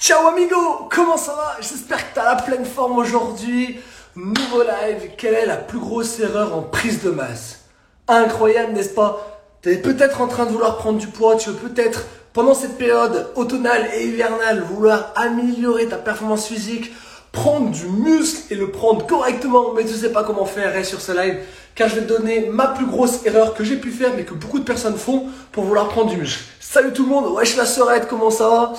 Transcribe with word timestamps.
Ciao 0.00 0.28
amigo, 0.28 0.88
comment 0.92 1.16
ça 1.16 1.32
va? 1.32 1.56
J'espère 1.60 1.98
que 1.98 2.14
tu 2.14 2.20
as 2.20 2.24
la 2.24 2.36
pleine 2.36 2.64
forme 2.64 2.98
aujourd'hui. 2.98 3.80
Nouveau 4.14 4.62
live, 4.62 5.10
quelle 5.18 5.34
est 5.34 5.44
la 5.44 5.56
plus 5.56 5.80
grosse 5.80 6.20
erreur 6.20 6.56
en 6.56 6.62
prise 6.62 7.02
de 7.02 7.10
masse? 7.10 7.62
Incroyable, 8.06 8.74
n'est-ce 8.74 8.90
pas? 8.90 9.42
Tu 9.60 9.72
es 9.72 9.78
peut-être 9.78 10.20
en 10.20 10.28
train 10.28 10.46
de 10.46 10.52
vouloir 10.52 10.76
prendre 10.76 10.98
du 10.98 11.08
poids, 11.08 11.34
tu 11.34 11.50
veux 11.50 11.56
peut-être, 11.56 12.04
pendant 12.32 12.54
cette 12.54 12.78
période 12.78 13.32
automnale 13.34 13.90
et 13.92 14.06
hivernale, 14.06 14.62
vouloir 14.62 15.12
améliorer 15.16 15.88
ta 15.88 15.96
performance 15.96 16.46
physique, 16.46 16.92
prendre 17.32 17.70
du 17.70 17.86
muscle 17.86 18.52
et 18.52 18.54
le 18.54 18.70
prendre 18.70 19.04
correctement, 19.04 19.72
mais 19.74 19.84
tu 19.84 19.94
sais 19.94 20.12
pas 20.12 20.22
comment 20.22 20.46
faire, 20.46 20.72
reste 20.72 20.90
sur 20.90 21.00
ce 21.00 21.10
live, 21.10 21.40
car 21.74 21.88
je 21.88 21.96
vais 21.96 22.02
te 22.02 22.08
donner 22.08 22.48
ma 22.52 22.68
plus 22.68 22.86
grosse 22.86 23.26
erreur 23.26 23.52
que 23.52 23.64
j'ai 23.64 23.76
pu 23.76 23.90
faire, 23.90 24.12
mais 24.14 24.22
que 24.22 24.34
beaucoup 24.34 24.60
de 24.60 24.64
personnes 24.64 24.96
font 24.96 25.26
pour 25.50 25.64
vouloir 25.64 25.88
prendre 25.88 26.10
du 26.10 26.16
muscle. 26.16 26.44
Salut 26.60 26.92
tout 26.92 27.02
le 27.02 27.08
monde, 27.08 27.26
wesh 27.36 27.56
la 27.56 27.66
sorette, 27.66 28.06
comment 28.06 28.30
ça 28.30 28.48
va? 28.48 28.74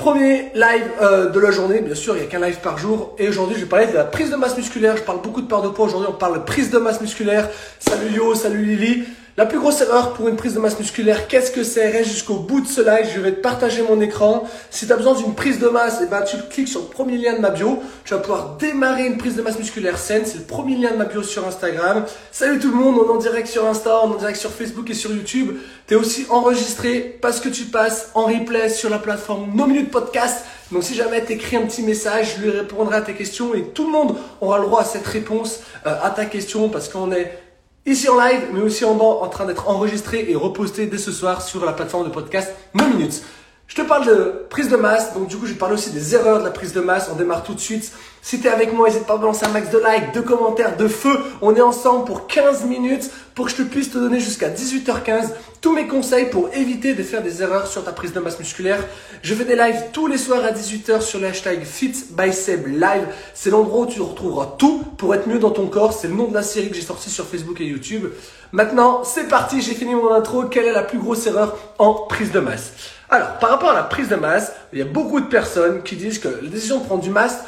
Premier 0.00 0.50
live 0.54 0.90
euh, 1.02 1.28
de 1.28 1.38
la 1.38 1.50
journée, 1.50 1.82
bien 1.82 1.94
sûr, 1.94 2.16
il 2.16 2.20
n'y 2.20 2.26
a 2.26 2.30
qu'un 2.30 2.40
live 2.40 2.56
par 2.62 2.78
jour. 2.78 3.14
Et 3.18 3.28
aujourd'hui, 3.28 3.56
je 3.56 3.64
vais 3.64 3.68
parler 3.68 3.86
de 3.86 3.92
la 3.92 4.04
prise 4.04 4.30
de 4.30 4.36
masse 4.36 4.56
musculaire. 4.56 4.96
Je 4.96 5.02
parle 5.02 5.20
beaucoup 5.20 5.42
de 5.42 5.46
perte 5.46 5.62
de 5.62 5.68
poids. 5.68 5.84
Aujourd'hui, 5.84 6.08
on 6.10 6.16
parle 6.16 6.38
de 6.38 6.44
prise 6.44 6.70
de 6.70 6.78
masse 6.78 7.02
musculaire. 7.02 7.50
Salut 7.78 8.10
Yo, 8.10 8.34
salut 8.34 8.64
Lily. 8.64 9.04
La 9.40 9.46
plus 9.46 9.58
grosse 9.58 9.80
erreur 9.80 10.12
pour 10.12 10.28
une 10.28 10.36
prise 10.36 10.52
de 10.52 10.58
masse 10.58 10.78
musculaire, 10.78 11.26
qu'est-ce 11.26 11.50
que 11.50 11.64
c'est? 11.64 11.88
Reste 11.88 12.10
jusqu'au 12.10 12.34
bout 12.34 12.60
de 12.60 12.66
ce 12.66 12.82
live, 12.82 13.10
je 13.14 13.20
vais 13.22 13.32
te 13.32 13.40
partager 13.40 13.80
mon 13.80 13.98
écran. 14.02 14.46
Si 14.68 14.86
tu 14.86 14.92
as 14.92 14.96
besoin 14.96 15.14
d'une 15.14 15.34
prise 15.34 15.58
de 15.58 15.68
masse, 15.68 16.00
eh 16.02 16.06
ben, 16.08 16.20
tu 16.20 16.36
cliques 16.50 16.68
sur 16.68 16.80
le 16.80 16.88
premier 16.88 17.16
lien 17.16 17.32
de 17.32 17.38
ma 17.38 17.48
bio. 17.48 17.82
Tu 18.04 18.12
vas 18.12 18.20
pouvoir 18.20 18.58
démarrer 18.58 19.06
une 19.06 19.16
prise 19.16 19.36
de 19.36 19.40
masse 19.40 19.58
musculaire 19.58 19.96
saine. 19.96 20.24
C'est 20.26 20.36
le 20.36 20.44
premier 20.44 20.76
lien 20.76 20.90
de 20.90 20.98
ma 20.98 21.06
bio 21.06 21.22
sur 21.22 21.48
Instagram. 21.48 22.04
Salut 22.30 22.58
tout 22.58 22.68
le 22.68 22.74
monde, 22.74 22.98
on 22.98 23.06
est 23.06 23.16
en 23.16 23.16
direct 23.16 23.48
sur 23.48 23.64
Insta, 23.64 24.02
on 24.04 24.10
est 24.10 24.14
en 24.16 24.18
direct 24.18 24.38
sur 24.38 24.50
Facebook 24.50 24.90
et 24.90 24.94
sur 24.94 25.10
YouTube. 25.10 25.56
Tu 25.86 25.94
es 25.94 25.96
aussi 25.96 26.26
enregistré 26.28 27.18
parce 27.22 27.40
que 27.40 27.48
tu 27.48 27.64
passes 27.64 28.10
en 28.12 28.24
replay 28.24 28.68
sur 28.68 28.90
la 28.90 28.98
plateforme 28.98 29.52
No 29.54 29.64
Minutes 29.64 29.90
Podcast. 29.90 30.44
Donc 30.70 30.84
si 30.84 30.94
jamais 30.94 31.24
tu 31.24 31.32
écris 31.32 31.56
un 31.56 31.62
petit 31.62 31.82
message, 31.82 32.36
je 32.36 32.42
lui 32.42 32.50
répondrai 32.50 32.96
à 32.96 33.00
tes 33.00 33.14
questions 33.14 33.54
et 33.54 33.62
tout 33.62 33.86
le 33.86 33.90
monde 33.90 34.16
aura 34.42 34.58
le 34.58 34.66
droit 34.66 34.82
à 34.82 34.84
cette 34.84 35.06
réponse 35.06 35.60
euh, 35.86 35.94
à 36.02 36.10
ta 36.10 36.26
question 36.26 36.68
parce 36.68 36.90
qu'on 36.90 37.10
est 37.10 37.49
ici 37.86 38.08
en 38.08 38.18
live, 38.18 38.48
mais 38.52 38.60
aussi 38.60 38.84
en 38.84 38.94
bas, 38.94 39.04
en 39.04 39.28
train 39.28 39.46
d'être 39.46 39.68
enregistré 39.68 40.30
et 40.30 40.34
reposté 40.34 40.86
dès 40.86 40.98
ce 40.98 41.12
soir 41.12 41.42
sur 41.42 41.64
la 41.64 41.72
plateforme 41.72 42.04
de 42.04 42.10
podcast 42.10 42.52
No 42.74 42.86
Minutes. 42.86 43.22
Je 43.66 43.76
te 43.76 43.82
parle 43.82 44.06
de 44.06 44.46
prise 44.50 44.68
de 44.68 44.76
masse, 44.76 45.14
donc 45.14 45.28
du 45.28 45.36
coup 45.36 45.46
je 45.46 45.54
parler 45.54 45.74
aussi 45.74 45.90
des 45.90 46.14
erreurs 46.14 46.40
de 46.40 46.44
la 46.44 46.50
prise 46.50 46.72
de 46.72 46.80
masse. 46.80 47.08
On 47.12 47.16
démarre 47.16 47.44
tout 47.44 47.54
de 47.54 47.60
suite. 47.60 47.92
Si 48.22 48.38
tu 48.38 48.48
es 48.48 48.50
avec 48.50 48.74
moi, 48.74 48.88
n'hésite 48.88 49.06
pas 49.06 49.14
à 49.14 49.16
balancer 49.16 49.46
un 49.46 49.48
max 49.48 49.70
de 49.70 49.78
likes, 49.78 50.12
de 50.12 50.20
commentaires, 50.20 50.76
de 50.76 50.88
feu. 50.88 51.18
On 51.40 51.54
est 51.54 51.60
ensemble 51.62 52.04
pour 52.04 52.26
15 52.26 52.64
minutes 52.66 53.10
pour 53.34 53.46
que 53.46 53.52
je 53.52 53.56
te 53.56 53.62
puisse 53.62 53.90
te 53.90 53.96
donner 53.96 54.20
jusqu'à 54.20 54.50
18h15 54.50 55.30
tous 55.62 55.74
mes 55.74 55.86
conseils 55.86 56.28
pour 56.28 56.50
éviter 56.54 56.92
de 56.94 57.02
faire 57.02 57.22
des 57.22 57.42
erreurs 57.42 57.66
sur 57.66 57.82
ta 57.82 57.92
prise 57.92 58.12
de 58.12 58.20
masse 58.20 58.38
musculaire. 58.38 58.84
Je 59.22 59.34
fais 59.34 59.44
des 59.44 59.56
lives 59.56 59.84
tous 59.92 60.06
les 60.06 60.18
soirs 60.18 60.44
à 60.44 60.52
18h 60.52 61.00
sur 61.00 61.18
le 61.18 61.28
hashtag 61.28 61.64
FitBySebLive. 61.64 63.08
C'est 63.34 63.50
l'endroit 63.50 63.80
où 63.80 63.86
tu 63.86 64.02
retrouveras 64.02 64.54
tout 64.58 64.84
pour 64.98 65.14
être 65.14 65.26
mieux 65.26 65.38
dans 65.38 65.50
ton 65.50 65.66
corps. 65.66 65.94
C'est 65.94 66.08
le 66.08 66.14
nom 66.14 66.28
de 66.28 66.34
la 66.34 66.42
série 66.42 66.68
que 66.68 66.76
j'ai 66.76 66.82
sortie 66.82 67.10
sur 67.10 67.26
Facebook 67.26 67.58
et 67.60 67.64
YouTube. 67.64 68.06
Maintenant, 68.52 69.02
c'est 69.02 69.28
parti, 69.28 69.62
j'ai 69.62 69.74
fini 69.74 69.94
mon 69.94 70.12
intro. 70.12 70.44
Quelle 70.44 70.66
est 70.66 70.72
la 70.72 70.82
plus 70.82 70.98
grosse 70.98 71.26
erreur 71.26 71.56
en 71.78 71.94
prise 71.94 72.32
de 72.32 72.40
masse? 72.40 72.72
Alors, 73.08 73.38
par 73.38 73.50
rapport 73.50 73.70
à 73.70 73.74
la 73.74 73.82
prise 73.82 74.08
de 74.08 74.16
masse, 74.16 74.52
il 74.72 74.78
y 74.78 74.82
a 74.82 74.84
beaucoup 74.86 75.20
de 75.20 75.26
personnes 75.26 75.82
qui 75.82 75.96
disent 75.96 76.18
que 76.18 76.28
la 76.28 76.48
décision 76.48 76.78
de 76.78 76.84
prendre 76.84 77.02
du 77.02 77.10
masse, 77.10 77.38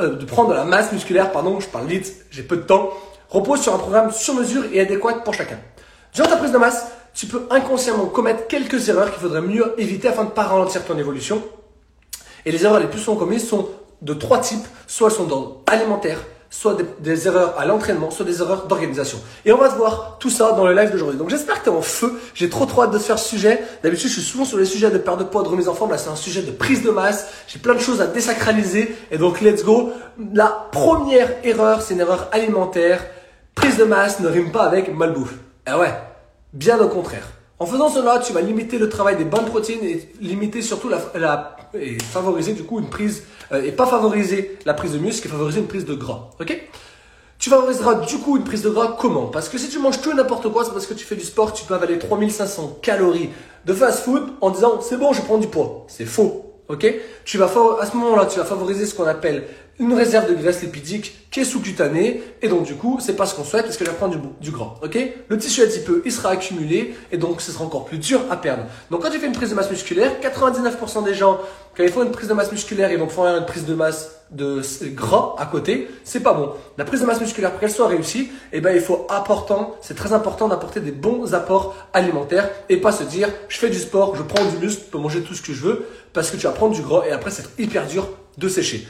euh, 0.00 0.16
de 0.16 0.24
prendre 0.24 0.50
de 0.50 0.54
la 0.54 0.64
masse 0.64 0.92
musculaire, 0.92 1.32
pardon, 1.32 1.60
je 1.60 1.68
parle 1.68 1.86
vite, 1.86 2.14
j'ai 2.30 2.42
peu 2.42 2.56
de 2.56 2.62
temps, 2.62 2.90
repose 3.28 3.60
sur 3.60 3.74
un 3.74 3.78
programme 3.78 4.12
sur 4.12 4.34
mesure 4.34 4.64
et 4.72 4.80
adéquat 4.80 5.14
pour 5.24 5.34
chacun. 5.34 5.58
Durant 6.14 6.28
ta 6.28 6.36
prise 6.36 6.52
de 6.52 6.58
masse, 6.58 6.86
tu 7.14 7.26
peux 7.26 7.46
inconsciemment 7.50 8.06
commettre 8.06 8.46
quelques 8.46 8.88
erreurs 8.88 9.10
qu'il 9.10 9.20
faudrait 9.20 9.40
mieux 9.40 9.74
éviter 9.78 10.08
afin 10.08 10.24
de 10.24 10.28
ne 10.28 10.34
pas 10.34 10.44
ralentir 10.44 10.84
ton 10.84 10.98
évolution. 10.98 11.42
Et 12.44 12.52
les 12.52 12.64
erreurs 12.64 12.80
les 12.80 12.86
plus 12.86 13.00
souvent 13.00 13.16
commises 13.16 13.48
sont 13.48 13.68
de 14.02 14.14
trois 14.14 14.38
types, 14.38 14.66
soit 14.86 15.08
elles 15.08 15.16
sont 15.16 15.24
d'ordre 15.24 15.60
alimentaire, 15.66 16.20
soit 16.50 16.76
des, 16.98 17.28
erreurs 17.28 17.54
à 17.58 17.64
l'entraînement, 17.64 18.10
soit 18.10 18.24
des 18.24 18.42
erreurs 18.42 18.66
d'organisation. 18.66 19.18
Et 19.44 19.52
on 19.52 19.58
va 19.58 19.68
voir 19.68 20.16
tout 20.18 20.30
ça 20.30 20.52
dans 20.52 20.66
le 20.66 20.74
live 20.74 20.90
d'aujourd'hui. 20.90 21.16
Donc 21.16 21.30
j'espère 21.30 21.60
que 21.60 21.64
tu 21.64 21.70
es 21.70 21.72
en 21.72 21.80
feu. 21.80 22.20
J'ai 22.34 22.50
trop 22.50 22.66
trop 22.66 22.82
hâte 22.82 22.90
de 22.90 22.98
se 22.98 23.04
faire 23.04 23.18
ce 23.18 23.28
sujet. 23.28 23.62
D'habitude, 23.84 24.10
je 24.10 24.14
suis 24.14 24.22
souvent 24.22 24.44
sur 24.44 24.58
les 24.58 24.64
sujets 24.64 24.90
de 24.90 24.98
perte 24.98 25.20
de 25.20 25.24
poids, 25.24 25.44
de 25.44 25.48
remise 25.48 25.68
en 25.68 25.74
forme. 25.74 25.92
Là, 25.92 25.98
c'est 25.98 26.10
un 26.10 26.16
sujet 26.16 26.42
de 26.42 26.50
prise 26.50 26.82
de 26.82 26.90
masse. 26.90 27.28
J'ai 27.46 27.60
plein 27.60 27.74
de 27.74 27.80
choses 27.80 28.00
à 28.00 28.08
désacraliser. 28.08 28.94
Et 29.12 29.18
donc, 29.18 29.40
let's 29.40 29.64
go. 29.64 29.92
La 30.34 30.68
première 30.72 31.30
erreur, 31.44 31.82
c'est 31.82 31.94
une 31.94 32.00
erreur 32.00 32.28
alimentaire. 32.32 33.00
Prise 33.54 33.76
de 33.76 33.84
masse 33.84 34.18
ne 34.20 34.28
rime 34.28 34.50
pas 34.50 34.64
avec 34.64 34.92
malbouffe. 34.92 35.34
Eh 35.68 35.74
ouais, 35.74 35.94
bien 36.52 36.80
au 36.80 36.88
contraire. 36.88 37.28
En 37.60 37.66
faisant 37.66 37.90
cela, 37.90 38.18
tu 38.18 38.32
vas 38.32 38.40
limiter 38.40 38.78
le 38.78 38.88
travail 38.88 39.18
des 39.18 39.26
bonnes 39.26 39.44
protéines 39.44 39.84
et 39.84 40.08
limiter 40.18 40.62
surtout 40.62 40.88
la, 40.88 41.56
et 41.74 41.98
favoriser 41.98 42.54
du 42.54 42.64
coup 42.64 42.78
une 42.78 42.88
prise 42.88 43.24
euh, 43.52 43.62
et 43.62 43.70
pas 43.70 43.84
favoriser 43.84 44.58
la 44.64 44.72
prise 44.72 44.92
de 44.92 44.98
muscle 44.98 45.26
et 45.26 45.30
favoriser 45.30 45.60
une 45.60 45.66
prise 45.66 45.84
de 45.84 45.94
gras. 45.94 46.30
Ok? 46.40 46.58
Tu 47.38 47.50
favoriseras 47.50 48.06
du 48.06 48.16
coup 48.16 48.38
une 48.38 48.44
prise 48.44 48.62
de 48.62 48.70
gras 48.70 48.96
comment? 48.98 49.26
Parce 49.26 49.50
que 49.50 49.58
si 49.58 49.68
tu 49.68 49.78
manges 49.78 50.00
tout 50.00 50.14
n'importe 50.14 50.48
quoi, 50.50 50.64
c'est 50.64 50.72
parce 50.72 50.86
que 50.86 50.94
tu 50.94 51.04
fais 51.04 51.16
du 51.16 51.24
sport, 51.24 51.52
tu 51.52 51.64
peux 51.64 51.74
avaler 51.74 51.98
3500 51.98 52.78
calories 52.80 53.28
de 53.66 53.74
fast 53.74 54.04
food 54.04 54.22
en 54.40 54.48
disant 54.50 54.80
c'est 54.80 54.96
bon, 54.96 55.12
je 55.12 55.20
prends 55.20 55.36
du 55.36 55.46
poids. 55.46 55.84
C'est 55.86 56.06
faux. 56.06 56.46
Ok? 56.68 56.86
Tu 57.26 57.36
vas 57.36 57.50
à 57.80 57.84
ce 57.86 57.94
moment-là, 57.96 58.24
tu 58.24 58.38
vas 58.38 58.46
favoriser 58.46 58.86
ce 58.86 58.94
qu'on 58.94 59.04
appelle 59.06 59.44
une 59.80 59.94
réserve 59.94 60.28
de 60.28 60.34
graisse 60.34 60.60
lipidique 60.60 61.26
qui 61.30 61.40
est 61.40 61.44
sous-cutanée 61.44 62.22
et 62.42 62.48
donc 62.48 62.64
du 62.64 62.74
coup 62.74 62.98
c'est 63.00 63.16
pas 63.16 63.24
ce 63.24 63.34
qu'on 63.34 63.44
souhaite 63.44 63.64
parce 63.64 63.78
que 63.78 63.84
je 63.84 63.90
prendre 63.90 64.14
du, 64.14 64.20
du 64.40 64.50
gras. 64.50 64.74
Ok? 64.82 64.98
Le 65.28 65.38
tissu 65.38 65.62
adipeux 65.62 66.02
il 66.04 66.12
sera 66.12 66.30
accumulé 66.30 66.94
et 67.10 67.16
donc 67.16 67.40
ce 67.40 67.50
sera 67.50 67.64
encore 67.64 67.86
plus 67.86 67.98
dur 67.98 68.20
à 68.30 68.36
perdre. 68.36 68.64
Donc 68.90 69.02
quand 69.02 69.10
tu 69.10 69.18
fais 69.18 69.26
une 69.26 69.32
prise 69.32 69.50
de 69.50 69.54
masse 69.54 69.70
musculaire, 69.70 70.12
99% 70.22 71.04
des 71.04 71.14
gens 71.14 71.38
quand 71.74 71.82
ils 71.82 71.88
font 71.88 72.02
une 72.02 72.10
prise 72.10 72.28
de 72.28 72.34
masse 72.34 72.52
musculaire 72.52 72.92
ils 72.92 72.98
vont 72.98 73.08
faire 73.08 73.36
une 73.38 73.46
prise 73.46 73.64
de 73.64 73.74
masse 73.74 74.16
de 74.30 74.62
gras 74.94 75.34
à 75.38 75.46
côté, 75.46 75.88
c'est 76.04 76.20
pas 76.20 76.34
bon. 76.34 76.52
La 76.76 76.84
prise 76.84 77.00
de 77.00 77.06
masse 77.06 77.20
musculaire 77.20 77.50
pour 77.50 77.60
qu'elle 77.60 77.70
soit 77.70 77.88
réussie, 77.88 78.30
eh 78.52 78.60
ben 78.60 78.74
il 78.74 78.80
faut 78.80 79.06
important, 79.08 79.74
c'est 79.80 79.96
très 79.96 80.12
important 80.12 80.46
d'apporter 80.46 80.80
des 80.80 80.92
bons 80.92 81.34
apports 81.34 81.74
alimentaires 81.94 82.48
et 82.68 82.76
pas 82.76 82.92
se 82.92 83.02
dire 83.02 83.28
je 83.48 83.58
fais 83.58 83.70
du 83.70 83.78
sport, 83.78 84.14
je 84.14 84.22
prends 84.22 84.44
du 84.44 84.58
muscle, 84.58 84.82
je 84.84 84.90
peux 84.90 84.98
manger 84.98 85.22
tout 85.22 85.34
ce 85.34 85.42
que 85.42 85.52
je 85.52 85.62
veux 85.62 85.86
parce 86.12 86.30
que 86.30 86.36
tu 86.36 86.42
vas 86.46 86.52
prendre 86.52 86.74
du 86.74 86.82
gras 86.82 87.04
et 87.08 87.12
après 87.12 87.30
c'est 87.30 87.58
hyper 87.58 87.86
dur 87.86 88.08
de 88.36 88.48
sécher. 88.48 88.86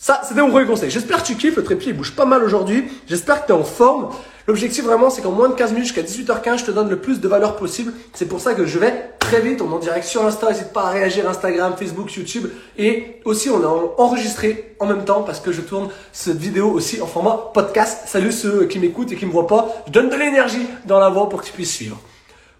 Ça, 0.00 0.20
c'était 0.22 0.40
mon 0.40 0.50
premier 0.50 0.64
conseil. 0.64 0.90
J'espère 0.90 1.22
que 1.22 1.26
tu 1.26 1.34
kiffes. 1.34 1.56
Le 1.56 1.64
trépied, 1.64 1.90
il 1.90 1.96
bouge 1.96 2.14
pas 2.14 2.24
mal 2.24 2.44
aujourd'hui. 2.44 2.84
J'espère 3.08 3.42
que 3.42 3.46
tu 3.46 3.52
es 3.52 3.56
en 3.56 3.64
forme. 3.64 4.10
L'objectif 4.46 4.84
vraiment, 4.84 5.10
c'est 5.10 5.22
qu'en 5.22 5.32
moins 5.32 5.48
de 5.48 5.54
15 5.54 5.72
minutes 5.72 5.86
jusqu'à 5.86 6.02
18h15, 6.02 6.58
je 6.60 6.64
te 6.66 6.70
donne 6.70 6.88
le 6.88 7.00
plus 7.00 7.20
de 7.20 7.26
valeur 7.26 7.56
possible. 7.56 7.92
C'est 8.14 8.26
pour 8.26 8.38
ça 8.38 8.54
que 8.54 8.64
je 8.64 8.78
vais 8.78 9.10
très 9.18 9.40
vite. 9.40 9.60
On 9.60 9.68
est 9.72 9.74
en 9.74 9.78
direct 9.80 10.06
sur 10.06 10.24
Insta. 10.24 10.50
N'hésite 10.50 10.72
pas 10.72 10.84
à 10.84 10.90
réagir 10.90 11.28
Instagram, 11.28 11.74
Facebook, 11.76 12.12
YouTube. 12.14 12.48
Et 12.78 13.20
aussi, 13.24 13.50
on 13.50 13.60
est 13.60 13.90
enregistré 13.98 14.76
en 14.78 14.86
même 14.86 15.04
temps 15.04 15.22
parce 15.22 15.40
que 15.40 15.50
je 15.50 15.62
tourne 15.62 15.88
cette 16.12 16.38
vidéo 16.38 16.70
aussi 16.70 17.02
en 17.02 17.06
format 17.08 17.50
podcast. 17.52 18.04
Salut 18.06 18.30
ceux 18.30 18.66
qui 18.66 18.78
m'écoutent 18.78 19.10
et 19.10 19.16
qui 19.16 19.26
me 19.26 19.32
voient 19.32 19.48
pas. 19.48 19.82
Je 19.88 19.92
donne 19.92 20.10
de 20.10 20.16
l'énergie 20.16 20.64
dans 20.86 21.00
la 21.00 21.08
voix 21.08 21.28
pour 21.28 21.42
que 21.42 21.46
tu 21.46 21.52
puisses 21.52 21.74
suivre. 21.74 21.98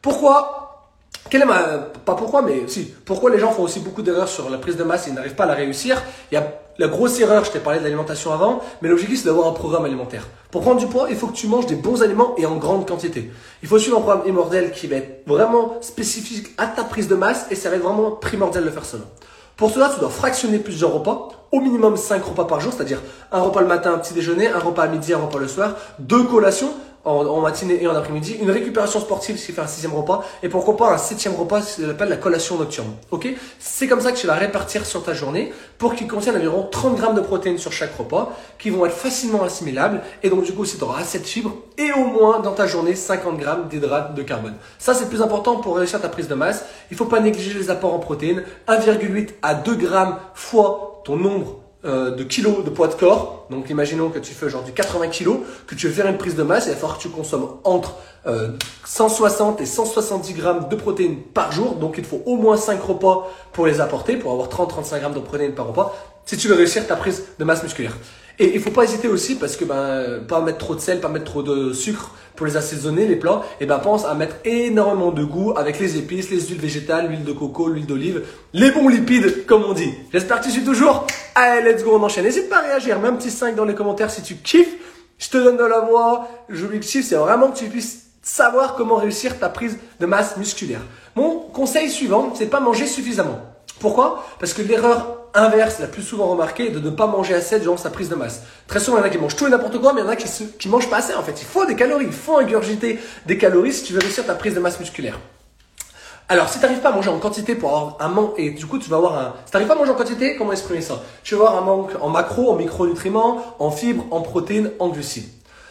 Pourquoi 0.02 0.67
quelle 1.30 1.42
est 1.42 1.46
ma, 1.46 1.78
pas 2.04 2.14
pourquoi, 2.14 2.42
mais 2.42 2.62
si, 2.68 2.92
pourquoi 3.04 3.30
les 3.30 3.38
gens 3.38 3.50
font 3.50 3.62
aussi 3.62 3.80
beaucoup 3.80 4.02
d'erreurs 4.02 4.28
sur 4.28 4.48
la 4.48 4.58
prise 4.58 4.76
de 4.76 4.84
masse 4.84 5.08
et 5.08 5.12
n'arrivent 5.12 5.34
pas 5.34 5.44
à 5.44 5.48
la 5.48 5.54
réussir? 5.54 6.02
Il 6.30 6.34
y 6.34 6.38
a 6.38 6.60
la 6.78 6.88
grosse 6.88 7.18
erreur, 7.20 7.44
je 7.44 7.50
t'ai 7.50 7.58
parlé 7.58 7.80
de 7.80 7.84
l'alimentation 7.84 8.32
avant, 8.32 8.60
mais 8.80 8.88
l'objectif 8.88 9.18
c'est 9.18 9.26
d'avoir 9.26 9.48
un 9.48 9.52
programme 9.52 9.84
alimentaire. 9.84 10.26
Pour 10.50 10.62
prendre 10.62 10.78
du 10.78 10.86
poids, 10.86 11.08
il 11.10 11.16
faut 11.16 11.26
que 11.26 11.36
tu 11.36 11.48
manges 11.48 11.66
des 11.66 11.74
bons 11.74 12.02
aliments 12.02 12.34
et 12.38 12.46
en 12.46 12.56
grande 12.56 12.86
quantité. 12.86 13.30
Il 13.62 13.68
faut 13.68 13.78
suivre 13.78 13.98
un 13.98 14.00
programme 14.00 14.26
immortel 14.26 14.70
qui 14.70 14.86
va 14.86 14.96
être 14.96 15.22
vraiment 15.26 15.76
spécifique 15.80 16.48
à 16.56 16.66
ta 16.66 16.84
prise 16.84 17.08
de 17.08 17.14
masse 17.14 17.46
et 17.50 17.56
ça 17.56 17.68
va 17.68 17.76
être 17.76 17.82
vraiment 17.82 18.12
primordial 18.12 18.64
de 18.64 18.70
faire 18.70 18.84
cela. 18.84 19.02
Pour 19.56 19.70
cela, 19.70 19.90
tu 19.92 19.98
dois 19.98 20.08
fractionner 20.08 20.58
plusieurs 20.58 20.92
repas, 20.92 21.30
au 21.50 21.60
minimum 21.60 21.96
5 21.96 22.22
repas 22.24 22.44
par 22.44 22.60
jour, 22.60 22.72
c'est-à-dire 22.72 23.02
un 23.32 23.40
repas 23.40 23.60
le 23.60 23.66
matin, 23.66 23.92
un 23.92 23.98
petit 23.98 24.14
déjeuner, 24.14 24.46
un 24.46 24.60
repas 24.60 24.84
à 24.84 24.86
midi, 24.86 25.12
un 25.12 25.18
repas 25.18 25.40
le 25.40 25.48
soir, 25.48 25.74
deux 25.98 26.22
collations, 26.22 26.72
en, 27.04 27.40
matinée 27.40 27.82
et 27.82 27.88
en 27.88 27.94
après-midi, 27.94 28.36
une 28.40 28.50
récupération 28.50 29.00
sportive, 29.00 29.36
qui 29.36 29.52
fait 29.52 29.60
un 29.60 29.66
sixième 29.66 29.94
repas, 29.94 30.24
et 30.42 30.48
pourquoi 30.48 30.76
pas 30.76 30.92
un 30.92 30.98
septième 30.98 31.34
repas, 31.34 31.62
ce 31.62 31.82
qu'on 31.82 31.90
appelle 31.90 32.08
la 32.08 32.16
collation 32.16 32.56
nocturne. 32.58 32.92
Ok? 33.10 33.28
C'est 33.58 33.88
comme 33.88 34.00
ça 34.00 34.12
que 34.12 34.18
tu 34.18 34.26
vas 34.26 34.34
répartir 34.34 34.84
sur 34.84 35.02
ta 35.02 35.14
journée 35.14 35.52
pour 35.78 35.94
qu'il 35.94 36.06
contienne 36.06 36.36
environ 36.36 36.68
30 36.70 36.96
grammes 36.96 37.14
de 37.14 37.20
protéines 37.20 37.58
sur 37.58 37.72
chaque 37.72 37.96
repas, 37.96 38.36
qui 38.58 38.70
vont 38.70 38.84
être 38.86 38.94
facilement 38.94 39.42
assimilables, 39.42 40.02
et 40.22 40.30
donc 40.30 40.44
du 40.44 40.52
coup, 40.52 40.66
tu 40.66 40.82
auras 40.82 41.00
assez 41.00 41.18
de 41.18 41.26
fibres, 41.26 41.54
et 41.76 41.92
au 41.92 42.04
moins 42.04 42.40
dans 42.40 42.52
ta 42.52 42.66
journée 42.66 42.94
50 42.94 43.38
grammes 43.38 43.68
d'hydrates 43.68 44.14
de 44.14 44.22
carbone. 44.22 44.54
Ça, 44.78 44.94
c'est 44.94 45.04
le 45.04 45.10
plus 45.10 45.22
important 45.22 45.56
pour 45.56 45.76
réussir 45.76 46.00
ta 46.00 46.08
prise 46.08 46.28
de 46.28 46.34
masse. 46.34 46.64
Il 46.90 46.96
faut 46.96 47.06
pas 47.06 47.20
négliger 47.20 47.58
les 47.58 47.70
apports 47.70 47.94
en 47.94 47.98
protéines, 47.98 48.42
1,8 48.68 49.30
à 49.42 49.54
2 49.54 49.74
grammes 49.76 50.16
fois 50.34 51.02
ton 51.04 51.16
nombre 51.16 51.60
euh, 51.84 52.10
de 52.10 52.24
kilos 52.24 52.64
de 52.64 52.70
poids 52.70 52.88
de 52.88 52.94
corps. 52.94 53.46
Donc 53.50 53.70
imaginons 53.70 54.10
que 54.10 54.18
tu 54.18 54.34
fais 54.34 54.46
aujourd'hui 54.46 54.74
80 54.74 55.08
kilos, 55.08 55.38
que 55.66 55.74
tu 55.74 55.86
veux 55.86 55.92
faire 55.92 56.08
une 56.08 56.18
prise 56.18 56.34
de 56.34 56.42
masse, 56.42 56.66
il 56.66 56.70
va 56.70 56.74
falloir 56.74 56.98
que 56.98 57.02
tu 57.02 57.08
consommes 57.08 57.48
entre 57.62 57.94
160 58.84 59.60
euh, 59.60 59.62
et 59.62 59.66
170 59.66 60.34
grammes 60.34 60.68
de 60.68 60.74
protéines 60.76 61.22
par 61.22 61.52
jour. 61.52 61.76
Donc 61.76 61.94
il 61.96 62.02
te 62.02 62.08
faut 62.08 62.22
au 62.26 62.36
moins 62.36 62.56
5 62.56 62.82
repas 62.82 63.30
pour 63.52 63.66
les 63.66 63.80
apporter, 63.80 64.16
pour 64.16 64.32
avoir 64.32 64.48
30-35 64.48 65.00
grammes 65.00 65.14
de 65.14 65.20
protéines 65.20 65.54
par 65.54 65.68
repas, 65.68 65.94
si 66.26 66.36
tu 66.36 66.48
veux 66.48 66.56
réussir 66.56 66.86
ta 66.86 66.96
prise 66.96 67.24
de 67.38 67.44
masse 67.44 67.62
musculaire. 67.62 67.96
Et 68.40 68.54
il 68.54 68.60
faut 68.60 68.70
pas 68.70 68.84
hésiter 68.84 69.08
aussi 69.08 69.34
parce 69.34 69.56
que 69.56 69.64
ben 69.64 70.24
pas 70.28 70.40
mettre 70.40 70.58
trop 70.58 70.74
de 70.76 70.80
sel, 70.80 71.00
pas 71.00 71.08
mettre 71.08 71.24
trop 71.24 71.42
de 71.42 71.72
sucre 71.72 72.12
pour 72.36 72.46
les 72.46 72.56
assaisonner 72.56 73.06
les 73.06 73.16
plats. 73.16 73.42
Et 73.60 73.66
ben 73.66 73.78
pense 73.78 74.04
à 74.04 74.14
mettre 74.14 74.36
énormément 74.44 75.10
de 75.10 75.24
goût 75.24 75.54
avec 75.56 75.80
les 75.80 75.96
épices, 75.96 76.30
les 76.30 76.40
huiles 76.40 76.60
végétales, 76.60 77.08
l'huile 77.08 77.24
de 77.24 77.32
coco, 77.32 77.68
l'huile 77.68 77.86
d'olive, 77.86 78.22
les 78.52 78.70
bons 78.70 78.88
lipides 78.88 79.44
comme 79.46 79.64
on 79.64 79.72
dit. 79.72 79.92
J'espère 80.12 80.40
que 80.40 80.44
tu 80.44 80.50
suis 80.52 80.64
toujours. 80.64 81.06
Allez, 81.34 81.72
let's 81.72 81.82
go, 81.82 81.96
on 81.98 82.02
enchaîne. 82.02 82.24
N'hésite 82.24 82.48
pas 82.48 82.58
à 82.58 82.62
réagir, 82.62 82.98
un 83.04 83.12
petit 83.14 83.30
5 83.30 83.56
dans 83.56 83.64
les 83.64 83.74
commentaires 83.74 84.10
si 84.10 84.22
tu 84.22 84.36
kiffes. 84.36 84.76
Je 85.18 85.30
te 85.30 85.36
donne 85.36 85.56
de 85.56 85.64
la 85.64 85.80
voix. 85.80 86.28
L'objectif 86.48 87.04
c'est 87.04 87.16
vraiment 87.16 87.50
que 87.50 87.58
tu 87.58 87.64
puisses 87.64 88.04
savoir 88.22 88.76
comment 88.76 88.96
réussir 88.96 89.38
ta 89.38 89.48
prise 89.48 89.78
de 89.98 90.06
masse 90.06 90.36
musculaire. 90.36 90.82
Mon 91.16 91.40
conseil 91.40 91.90
suivant, 91.90 92.32
c'est 92.36 92.46
pas 92.46 92.60
manger 92.60 92.86
suffisamment. 92.86 93.40
Pourquoi? 93.80 94.24
Parce 94.38 94.52
que 94.52 94.62
l'erreur 94.62 95.17
inverse, 95.42 95.78
la 95.78 95.86
plus 95.86 96.02
souvent 96.02 96.26
remarquée, 96.26 96.70
de 96.70 96.78
ne 96.78 96.90
pas 96.90 97.06
manger 97.06 97.34
assez 97.34 97.60
durant 97.60 97.76
sa 97.76 97.90
prise 97.90 98.08
de 98.08 98.14
masse. 98.14 98.42
Très 98.66 98.80
souvent, 98.80 98.98
il 98.98 99.00
y 99.00 99.02
en 99.04 99.06
a 99.06 99.10
qui 99.10 99.18
mangent 99.18 99.36
tout 99.36 99.46
et 99.46 99.50
n'importe 99.50 99.78
quoi, 99.78 99.92
mais 99.92 100.00
il 100.00 100.04
y 100.04 100.06
en 100.06 100.10
a 100.10 100.16
qui, 100.16 100.28
qui 100.58 100.68
mangent 100.68 100.90
pas 100.90 100.98
assez 100.98 101.14
en 101.14 101.22
fait. 101.22 101.40
Il 101.40 101.46
faut 101.46 101.66
des 101.66 101.76
calories, 101.76 102.06
il 102.06 102.12
faut 102.12 102.38
ingurgiter 102.38 102.98
des 103.26 103.38
calories 103.38 103.72
si 103.72 103.84
tu 103.84 103.92
veux 103.92 104.00
réussir 104.00 104.24
ta 104.26 104.34
prise 104.34 104.54
de 104.54 104.60
masse 104.60 104.80
musculaire. 104.80 105.18
Alors, 106.30 106.50
si 106.50 106.58
tu 106.58 106.62
n'arrives 106.62 106.80
pas 106.80 106.90
à 106.90 106.92
manger 106.92 107.08
en 107.08 107.18
quantité 107.18 107.54
pour 107.54 107.70
avoir 107.70 107.96
un 108.00 108.08
manque, 108.08 108.34
et 108.36 108.50
du 108.50 108.66
coup, 108.66 108.78
tu 108.78 108.90
vas 108.90 108.98
avoir 108.98 109.18
un. 109.18 109.34
Si 109.46 109.58
tu 109.58 109.64
pas 109.64 109.72
à 109.72 109.76
manger 109.76 109.92
en 109.92 109.94
quantité, 109.94 110.36
comment 110.36 110.52
exprimer 110.52 110.82
ça? 110.82 111.02
Tu 111.22 111.34
vas 111.34 111.46
avoir 111.46 111.62
un 111.62 111.64
manque 111.64 111.92
en 112.02 112.10
macro, 112.10 112.50
en 112.50 112.56
micronutriments, 112.56 113.56
en 113.58 113.70
fibres, 113.70 114.04
en 114.10 114.20
protéines, 114.20 114.70
en 114.78 114.88
glucides. 114.90 115.28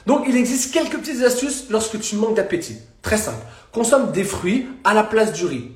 Donc, 0.08 0.24
il 0.28 0.36
existe 0.36 0.74
quelques 0.74 0.98
petites 0.98 1.22
astuces 1.22 1.66
lorsque 1.69 2.00
tu 2.00 2.16
manques 2.16 2.34
d'appétit. 2.34 2.78
Très 3.04 3.18
simple. 3.18 3.38
Consomme 3.72 4.12
des 4.12 4.24
fruits 4.24 4.68
à 4.84 4.96
la 4.96 5.04
place 5.04 5.31
du 5.31 5.46
riz. 5.46 5.69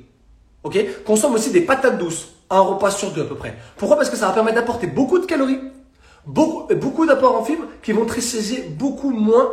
Ok? 0.63 0.79
Consomme 1.05 1.35
aussi 1.35 1.51
des 1.51 1.61
patates 1.61 1.99
douces 1.99 2.29
un 2.51 2.62
repas 2.62 2.92
sur 2.92 3.12
deux 3.12 3.21
à 3.21 3.25
peu 3.25 3.36
près. 3.36 3.56
Pourquoi? 3.77 3.98
Parce 3.98 4.09
que 4.09 4.18
ça 4.18 4.27
va 4.27 4.33
permettre 4.33 4.56
d'apporter 4.56 4.88
beaucoup 4.88 5.19
de 5.19 5.25
calories, 5.25 5.59
beaucoup, 6.25 6.74
beaucoup 6.75 7.06
d'apports 7.06 7.36
en 7.36 7.44
fibres 7.44 7.65
qui 7.81 7.94
vont 7.94 8.06
te 8.06 8.69
beaucoup 8.69 9.12
moins 9.12 9.50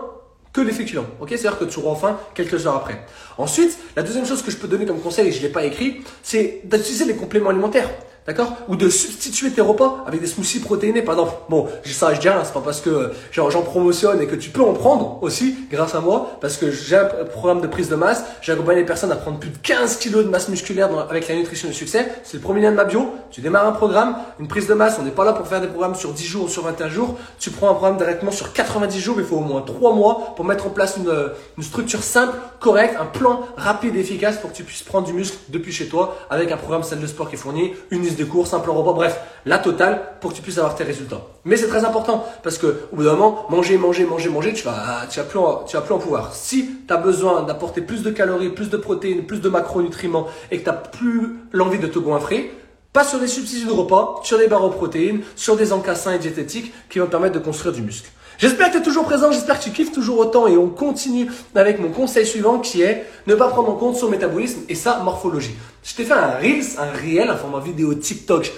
que 0.53 0.61
les 0.61 0.73
féculents. 0.73 1.07
Ok? 1.21 1.29
C'est-à-dire 1.31 1.59
que 1.59 1.65
tu 1.65 1.79
auras 1.81 1.95
faim 1.97 2.19
quelques 2.35 2.67
heures 2.67 2.77
après. 2.77 3.05
Ensuite, 3.37 3.79
la 3.97 4.03
deuxième 4.03 4.27
chose 4.27 4.43
que 4.43 4.51
je 4.51 4.57
peux 4.57 4.69
donner 4.69 4.87
comme 4.87 5.01
conseil, 5.01 5.29
et 5.29 5.33
je 5.33 5.39
ne 5.39 5.43
l'ai 5.43 5.53
pas 5.53 5.65
écrit, 5.65 6.03
c'est 6.23 6.63
d'utiliser 6.65 7.05
les 7.05 7.17
compléments 7.17 7.51
alimentaires. 7.51 7.89
D'accord 8.29 8.59
Ou 8.69 8.77
de 8.77 8.91
substituer 8.91 9.51
tes 9.53 9.63
repas 9.63 10.05
avec 10.07 10.21
des 10.21 10.27
smoothies 10.27 10.61
protéinés, 10.61 11.01
par 11.01 11.15
exemple. 11.15 11.33
Bon, 11.49 11.67
ça, 11.87 12.13
je 12.13 12.21
dis 12.21 12.29
rien, 12.29 12.45
c'est 12.45 12.53
pas 12.53 12.61
parce 12.61 12.83
que 12.83 13.11
j'en 13.33 13.49
promotionne 13.63 14.21
et 14.21 14.27
que 14.27 14.37
tu 14.37 14.51
peux 14.51 14.61
en 14.61 14.75
prendre 14.75 15.19
aussi, 15.23 15.57
grâce 15.73 15.95
à 15.95 16.01
moi, 16.01 16.37
parce 16.43 16.59
que 16.59 16.71
j'ai 16.71 16.97
un 16.97 17.07
programme 17.07 17.63
de 17.63 17.67
prise 17.67 17.89
de 17.89 17.97
masse, 17.97 18.23
j'accompagne 18.43 18.77
les 18.77 18.85
personnes 18.85 19.13
à 19.13 19.17
prendre 19.17 19.39
plus 19.39 19.49
de 19.49 19.57
15 19.57 19.97
kilos 19.97 20.27
de 20.27 20.29
masse 20.29 20.51
musculaire 20.51 20.91
avec 21.09 21.27
la 21.27 21.37
nutrition 21.37 21.69
du 21.69 21.75
succès. 21.75 22.07
C'est 22.23 22.35
le 22.35 22.43
premier 22.43 22.61
lien 22.61 22.71
de 22.71 22.77
ma 22.77 22.85
bio. 22.85 23.15
Tu 23.31 23.41
démarres 23.41 23.67
un 23.67 23.73
programme, 23.73 24.19
une 24.39 24.47
prise 24.47 24.67
de 24.67 24.75
masse, 24.75 24.99
on 25.01 25.05
n'est 25.05 25.11
pas 25.11 25.25
là 25.25 25.33
pour 25.33 25.47
faire 25.47 25.63
des 25.63 25.67
programmes 25.67 25.95
sur 25.95 26.13
10 26.13 26.23
jours 26.27 26.45
ou 26.45 26.49
sur 26.49 26.65
21 26.65 26.91
jours. 26.91 27.17
Tu 27.39 27.49
prends 27.49 27.71
un 27.71 27.75
programme 27.75 27.97
directement 27.97 28.31
sur 28.31 28.53
90 28.53 29.01
jours, 29.01 29.17
il 29.19 29.25
faut 29.25 29.37
au 29.37 29.41
moins 29.41 29.63
3 29.63 29.95
mois 29.95 30.35
pour 30.37 30.45
mettre 30.45 30.67
en 30.67 30.71
place 30.71 30.99
une, 30.99 31.11
une 31.57 31.65
structure 31.65 32.03
simple, 32.03 32.37
correcte, 32.61 32.95
un 33.01 33.07
plan 33.07 33.41
rapide 33.57 33.97
et 33.97 34.01
efficace 34.01 34.37
pour 34.37 34.53
que 34.53 34.57
tu 34.57 34.65
puisses 34.65 34.83
prendre 34.83 35.07
du 35.07 35.15
muscle 35.15 35.39
depuis 35.49 35.73
chez 35.73 35.89
toi 35.89 36.19
avec 36.29 36.53
un 36.53 36.59
programme 36.59 36.83
salle 36.83 37.01
de 37.01 37.07
sport 37.07 37.31
qui 37.31 37.37
est 37.37 37.39
fourni, 37.39 37.73
une 37.91 38.05
liste 38.19 38.31
des 38.31 38.31
cours, 38.31 38.47
simple 38.47 38.71
repas, 38.71 38.93
bref, 38.93 39.21
la 39.47 39.59
totale 39.59 40.01
pour 40.21 40.31
que 40.31 40.37
tu 40.37 40.43
puisses 40.43 40.59
avoir 40.59 40.75
tes 40.75 40.85
résultats. 40.85 41.23
Mais 41.45 41.57
c'est 41.57 41.69
très 41.69 41.85
important 41.85 42.25
parce 42.43 42.59
que 42.59 42.67
au 42.93 42.97
bout 42.97 43.05
d'un 43.05 43.13
moment, 43.13 43.47
manger, 43.51 43.79
manger, 43.79 44.05
manger, 44.05 44.29
manger, 44.29 44.53
tu 44.53 44.65
vas, 44.65 45.07
tu 45.11 45.19
vas 45.19 45.27
plus, 45.27 45.39
en, 45.39 45.65
tu 45.65 45.77
vas 45.77 45.83
plus 45.83 45.95
en 45.95 45.99
pouvoir. 45.99 46.35
Si 46.35 46.69
tu 46.87 46.93
as 46.93 46.97
besoin 46.97 47.43
d'apporter 47.43 47.81
plus 47.81 48.03
de 48.03 48.11
calories, 48.11 48.51
plus 48.51 48.71
de 48.71 48.77
protéines, 48.77 49.25
plus 49.25 49.41
de 49.41 49.49
macronutriments 49.49 50.27
et 50.51 50.59
que 50.59 50.65
tu 50.65 50.71
n'as 50.71 50.77
plus 50.77 51.37
l'envie 51.53 51.79
de 51.79 51.87
te 51.87 51.99
goinfrer, 51.99 52.53
pas 52.93 53.05
sur 53.05 53.21
des 53.21 53.29
substituts 53.29 53.67
de 53.67 53.73
repas, 53.73 54.21
sur 54.25 54.39
des 54.39 54.49
barres 54.49 54.71
protéines, 54.71 55.21
sur 55.37 55.57
des 55.57 55.73
encassins 55.73 56.15
et 56.15 56.19
diététiques 56.19 56.73
qui 56.89 56.99
vont 56.99 57.07
te 57.07 57.11
permettre 57.11 57.39
de 57.39 57.45
construire 57.45 57.75
du 57.75 57.83
muscle. 57.83 58.11
J'espère 58.39 58.69
que 58.69 58.75
tu 58.75 58.79
es 58.79 58.83
toujours 58.83 59.05
présent, 59.05 59.33
j'espère 59.33 59.59
que 59.59 59.65
tu 59.65 59.73
kiffes 59.73 59.91
toujours 59.91 60.21
autant 60.21 60.47
et 60.47 60.57
on 60.57 60.69
continue 60.69 61.29
avec 61.57 61.81
mon 61.81 61.89
conseil 61.89 62.25
suivant 62.25 62.61
qui 62.61 62.83
est 62.83 63.05
ne 63.27 63.35
pas 63.35 63.49
prendre 63.49 63.71
en 63.71 63.75
compte 63.75 63.97
son 63.97 64.09
métabolisme 64.09 64.61
et 64.69 64.77
sa 64.77 65.01
morphologie. 65.01 65.57
Je 65.83 65.93
t'ai 65.97 66.05
fait 66.05 66.13
un 66.13 66.39
Reels, 66.39 66.79
un 66.79 66.97
réel, 66.97 67.31
un 67.31 67.37
format 67.37 67.59
vidéo 67.59 67.95
TikTok 67.95 68.53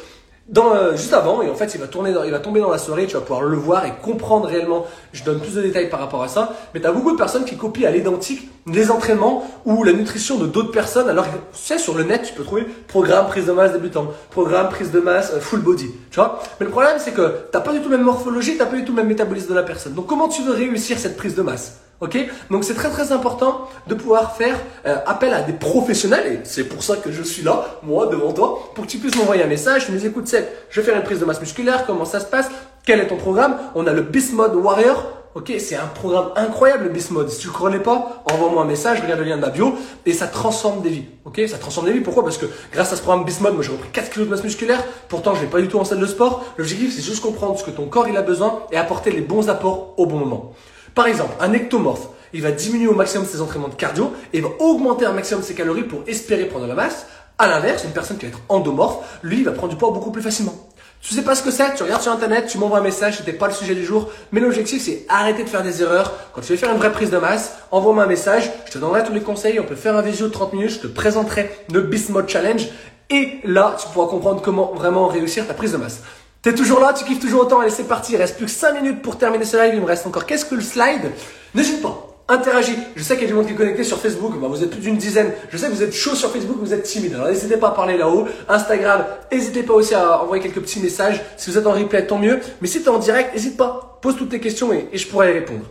dans, 0.51 0.75
euh, 0.75 0.97
juste 0.97 1.13
avant, 1.13 1.43
et 1.43 1.49
en 1.49 1.55
fait, 1.55 1.75
il 1.77 1.81
va, 1.81 1.87
tourner 1.87 2.13
il 2.25 2.31
va 2.33 2.41
tomber 2.41 2.61
dans 2.61 2.71
la 2.71 2.79
soirée, 2.79 3.07
tu 3.07 3.15
vas 3.15 3.21
pouvoir 3.21 3.43
le 3.43 3.57
voir 3.57 3.87
et 3.87 3.93
comprendre 4.03 4.47
réellement. 4.47 4.85
Je 5.13 5.23
donne 5.23 5.39
plus 5.39 5.55
de 5.55 5.63
détails 5.63 5.89
par 5.89 6.01
rapport 6.01 6.25
à 6.25 6.29
ça, 6.29 6.55
mais 6.75 6.81
tu 6.81 6.87
as 6.87 6.93
beaucoup 6.93 7.13
de 7.13 7.17
personnes 7.17 7.45
qui 7.45 7.57
copient 7.57 7.89
à 7.89 7.93
l'identique 7.93 8.51
les 8.67 8.91
entraînements 8.91 9.45
ou 9.65 9.85
la 9.85 9.93
nutrition 9.93 10.39
de 10.39 10.47
d'autres 10.47 10.73
personnes. 10.73 11.09
Alors, 11.09 11.25
tu 11.25 11.31
sais, 11.55 11.79
sur 11.79 11.97
le 11.97 12.03
net, 12.03 12.23
tu 12.25 12.35
peux 12.35 12.43
trouver 12.43 12.67
programme 12.89 13.29
prise 13.29 13.47
de 13.47 13.53
masse 13.53 13.73
débutant, 13.73 14.09
programme 14.31 14.69
prise 14.69 14.91
de 14.91 14.99
masse 14.99 15.33
euh, 15.35 15.41
full 15.41 15.61
body, 15.61 15.91
tu 16.11 16.17
vois. 16.17 16.41
Mais 16.59 16.67
le 16.67 16.73
problème, 16.73 16.97
c'est 16.99 17.13
que 17.13 17.47
t'as 17.53 17.61
pas 17.61 17.73
du 17.73 17.81
tout 17.81 17.89
la 17.89 17.97
même 17.97 18.07
morphologie, 18.07 18.57
t'as 18.59 18.67
pas 18.67 18.77
du 18.77 18.85
tout 18.85 18.93
le 18.93 18.97
même 18.97 19.09
métabolisme 19.09 19.51
de 19.51 19.55
la 19.55 19.63
personne. 19.63 19.95
Donc, 19.95 20.07
comment 20.07 20.29
tu 20.29 20.43
veux 20.43 20.53
réussir 20.53 20.99
cette 20.99 21.17
prise 21.17 21.37
de 21.37 21.43
masse? 21.43 21.79
Ok? 22.01 22.17
Donc 22.51 22.65
c'est 22.65 22.75
très 22.75 22.91
très 22.91 23.13
important 23.13 23.69
de 23.87 23.95
pouvoir 23.95 24.37
faire 24.37 24.57
euh, 24.87 24.97
appel 25.07 25.35
à 25.35 25.43
des 25.43 25.53
professionnels 25.53 26.33
et 26.33 26.41
c'est 26.45 26.65
pour 26.65 26.83
ça 26.83 26.97
que 26.97 27.13
je 27.13 27.23
suis 27.23 27.43
là, 27.43 27.79
moi, 27.83 28.07
devant 28.07 28.33
toi, 28.33 28.71
pour 28.75 28.87
que 28.87 28.91
tu 28.91 28.99
puisses 28.99 29.17
m'envoyer 29.17 29.43
un 29.43 29.49
message. 29.49 29.87
Tu 29.87 29.93
nous 29.93 30.07
écoutes, 30.07 30.27
c'est 30.27 30.51
je 30.71 30.81
vais 30.81 30.87
faire 30.87 30.97
une 30.97 31.05
prise 31.05 31.21
de 31.21 31.25
masse 31.27 31.41
musculaire, 31.41 31.85
comment 31.87 32.07
ça 32.07 32.21
se 32.21 32.27
passe, 32.27 32.49
quel 32.85 33.01
est 33.01 33.09
ton 33.09 33.17
programme? 33.17 33.59
On 33.75 33.87
a 33.87 33.93
le 33.93 34.03
Beast 34.03 34.33
Mode 34.33 34.55
Warrior. 34.55 35.17
Ok, 35.37 35.53
c'est 35.61 35.77
un 35.77 35.87
programme 35.87 36.31
incroyable 36.35 36.85
le 36.85 36.91
Beast 36.91 37.13
Mode. 37.13 37.29
Si 37.29 37.39
tu 37.39 37.47
ne 37.47 37.53
connais 37.53 37.79
pas, 37.79 38.25
envoie-moi 38.29 38.63
un 38.63 38.65
message, 38.65 39.01
regarde 39.01 39.21
le 39.21 39.27
lien 39.27 39.37
de 39.37 39.43
ma 39.43 39.51
bio 39.51 39.77
et 40.05 40.13
ça 40.13 40.27
transforme 40.27 40.83
des 40.83 40.89
vies. 40.89 41.05
Ok, 41.25 41.41
ça 41.47 41.57
transforme 41.57 41.87
des 41.87 41.93
vies. 41.93 42.01
Pourquoi? 42.01 42.25
Parce 42.25 42.37
que 42.37 42.47
grâce 42.73 42.93
à 42.93 42.97
ce 42.97 43.03
programme 43.03 43.25
Beast 43.25 43.41
Mode, 43.41 43.55
moi 43.55 43.63
j'ai 43.63 43.71
repris 43.71 43.91
4 43.93 44.11
kg 44.11 44.21
de 44.23 44.25
masse 44.25 44.43
musculaire. 44.43 44.83
Pourtant, 45.09 45.37
je 45.37 45.43
vais 45.43 45.47
pas 45.47 45.61
du 45.61 45.69
tout 45.69 45.79
en 45.79 45.85
salle 45.85 46.01
de 46.01 46.07
sport. 46.07 46.45
L'objectif, 46.57 46.93
c'est 46.97 47.03
juste 47.03 47.23
comprendre 47.23 47.57
ce 47.57 47.63
que 47.63 47.71
ton 47.71 47.87
corps 47.87 48.09
il 48.09 48.17
a 48.17 48.23
besoin 48.23 48.63
et 48.73 48.77
apporter 48.77 49.13
les 49.13 49.21
bons 49.21 49.49
apports 49.49 49.95
au 49.99 50.07
bon 50.07 50.17
moment. 50.17 50.53
Par 51.01 51.07
exemple, 51.07 51.33
un 51.41 51.55
ectomorphe, 51.55 52.09
il 52.35 52.43
va 52.43 52.51
diminuer 52.51 52.87
au 52.87 52.95
maximum 52.95 53.27
ses 53.27 53.41
entraînements 53.41 53.69
de 53.69 53.75
cardio 53.75 54.13
et 54.35 54.37
il 54.37 54.43
va 54.43 54.51
augmenter 54.59 55.07
un 55.07 55.15
maximum 55.15 55.43
ses 55.43 55.55
calories 55.55 55.85
pour 55.85 56.03
espérer 56.07 56.45
prendre 56.45 56.67
de 56.67 56.69
la 56.69 56.75
masse. 56.75 57.07
À 57.39 57.49
l'inverse, 57.49 57.85
une 57.85 57.93
personne 57.93 58.19
qui 58.19 58.27
va 58.27 58.33
être 58.33 58.43
endomorphe, 58.51 59.19
lui, 59.23 59.39
il 59.39 59.45
va 59.47 59.53
prendre 59.53 59.73
du 59.73 59.79
poids 59.79 59.93
beaucoup 59.93 60.11
plus 60.11 60.21
facilement. 60.21 60.53
Tu 61.01 61.15
sais 61.15 61.23
pas 61.23 61.35
ce 61.35 61.43
que 61.43 61.51
c'est, 61.51 61.75
tu 61.75 61.85
regardes 61.85 62.03
sur 62.03 62.13
internet, 62.13 62.49
tu 62.49 62.59
m'envoies 62.59 62.81
un 62.81 62.83
message, 62.83 63.17
c'était 63.17 63.33
pas 63.33 63.47
le 63.47 63.55
sujet 63.55 63.75
du 63.75 63.83
jour, 63.83 64.11
mais 64.31 64.41
l'objectif 64.41 64.83
c'est 64.83 65.07
arrêter 65.09 65.43
de 65.43 65.49
faire 65.49 65.63
des 65.63 65.81
erreurs. 65.81 66.13
Quand 66.35 66.43
tu 66.43 66.53
veux 66.53 66.59
faire 66.59 66.71
une 66.71 66.77
vraie 66.77 66.93
prise 66.93 67.09
de 67.09 67.17
masse, 67.17 67.55
envoie-moi 67.71 68.05
un 68.05 68.07
message, 68.07 68.51
je 68.67 68.73
te 68.73 68.77
donnerai 68.77 69.03
tous 69.03 69.15
les 69.15 69.23
conseils, 69.23 69.59
on 69.59 69.65
peut 69.65 69.77
faire 69.77 69.97
un 69.97 70.03
visio 70.03 70.27
de 70.27 70.33
30 70.33 70.53
minutes, 70.53 70.73
je 70.73 70.79
te 70.81 70.87
présenterai 70.87 71.51
le 71.73 71.81
Beast 71.81 72.11
Mode 72.11 72.29
Challenge 72.29 72.69
et 73.09 73.41
là, 73.45 73.75
tu 73.81 73.89
pourras 73.89 74.07
comprendre 74.07 74.43
comment 74.43 74.75
vraiment 74.75 75.09
réussir 75.09 75.47
ta 75.47 75.55
prise 75.55 75.73
de 75.73 75.79
masse. 75.79 76.03
T'es 76.43 76.55
toujours 76.55 76.81
là, 76.81 76.95
tu 76.95 77.05
kiffes 77.05 77.21
toujours 77.21 77.43
autant, 77.43 77.61
allez 77.61 77.71
c'est 77.71 77.85
parti, 77.85 78.13
il 78.13 78.17
reste 78.17 78.39
plus 78.39 78.47
que 78.47 78.51
5 78.51 78.81
minutes 78.81 79.03
pour 79.03 79.19
terminer 79.19 79.45
ce 79.45 79.59
live, 79.59 79.75
il 79.75 79.81
me 79.83 79.87
reste 79.87 80.07
encore 80.07 80.25
qu'est-ce 80.25 80.47
que 80.47 80.55
le 80.55 80.63
slide? 80.63 81.11
N'hésite 81.55 81.83
pas, 81.83 82.17
interagis. 82.29 82.79
Je 82.97 83.03
sais 83.03 83.15
qu'il 83.17 83.25
y 83.25 83.27
a 83.27 83.29
du 83.29 83.35
monde 83.35 83.47
qui 83.47 83.53
est 83.53 83.57
connecté 83.57 83.85
sur 83.85 83.99
Facebook, 83.99 84.33
bah, 84.41 84.47
vous 84.49 84.63
êtes 84.63 84.71
plus 84.71 84.81
d'une 84.81 84.97
dizaine. 84.97 85.33
Je 85.51 85.59
sais 85.59 85.67
que 85.67 85.73
vous 85.73 85.83
êtes 85.83 85.93
chaud 85.93 86.15
sur 86.15 86.33
Facebook, 86.33 86.57
vous 86.59 86.73
êtes 86.73 86.85
timide. 86.85 87.13
Alors 87.13 87.29
n'hésitez 87.29 87.59
pas 87.59 87.69
à 87.69 87.71
parler 87.73 87.99
là-haut. 87.99 88.27
Instagram, 88.49 89.05
n'hésitez 89.31 89.65
pas 89.65 89.75
aussi 89.75 89.95
à 89.95 90.23
envoyer 90.23 90.43
quelques 90.43 90.61
petits 90.63 90.81
messages. 90.81 91.21
Si 91.37 91.51
vous 91.51 91.59
êtes 91.59 91.67
en 91.67 91.73
replay, 91.73 92.07
tant 92.07 92.19
mieux. 92.19 92.41
Mais 92.63 92.69
si 92.69 92.81
tu 92.81 92.87
es 92.87 92.89
en 92.89 92.99
direct, 92.99 93.35
n'hésite 93.35 93.59
pas, 93.59 93.99
pose 94.01 94.17
toutes 94.17 94.31
tes 94.31 94.41
questions 94.41 94.73
et, 94.73 94.89
je 94.95 95.07
pourrai 95.09 95.33
y 95.33 95.33
répondre. 95.35 95.65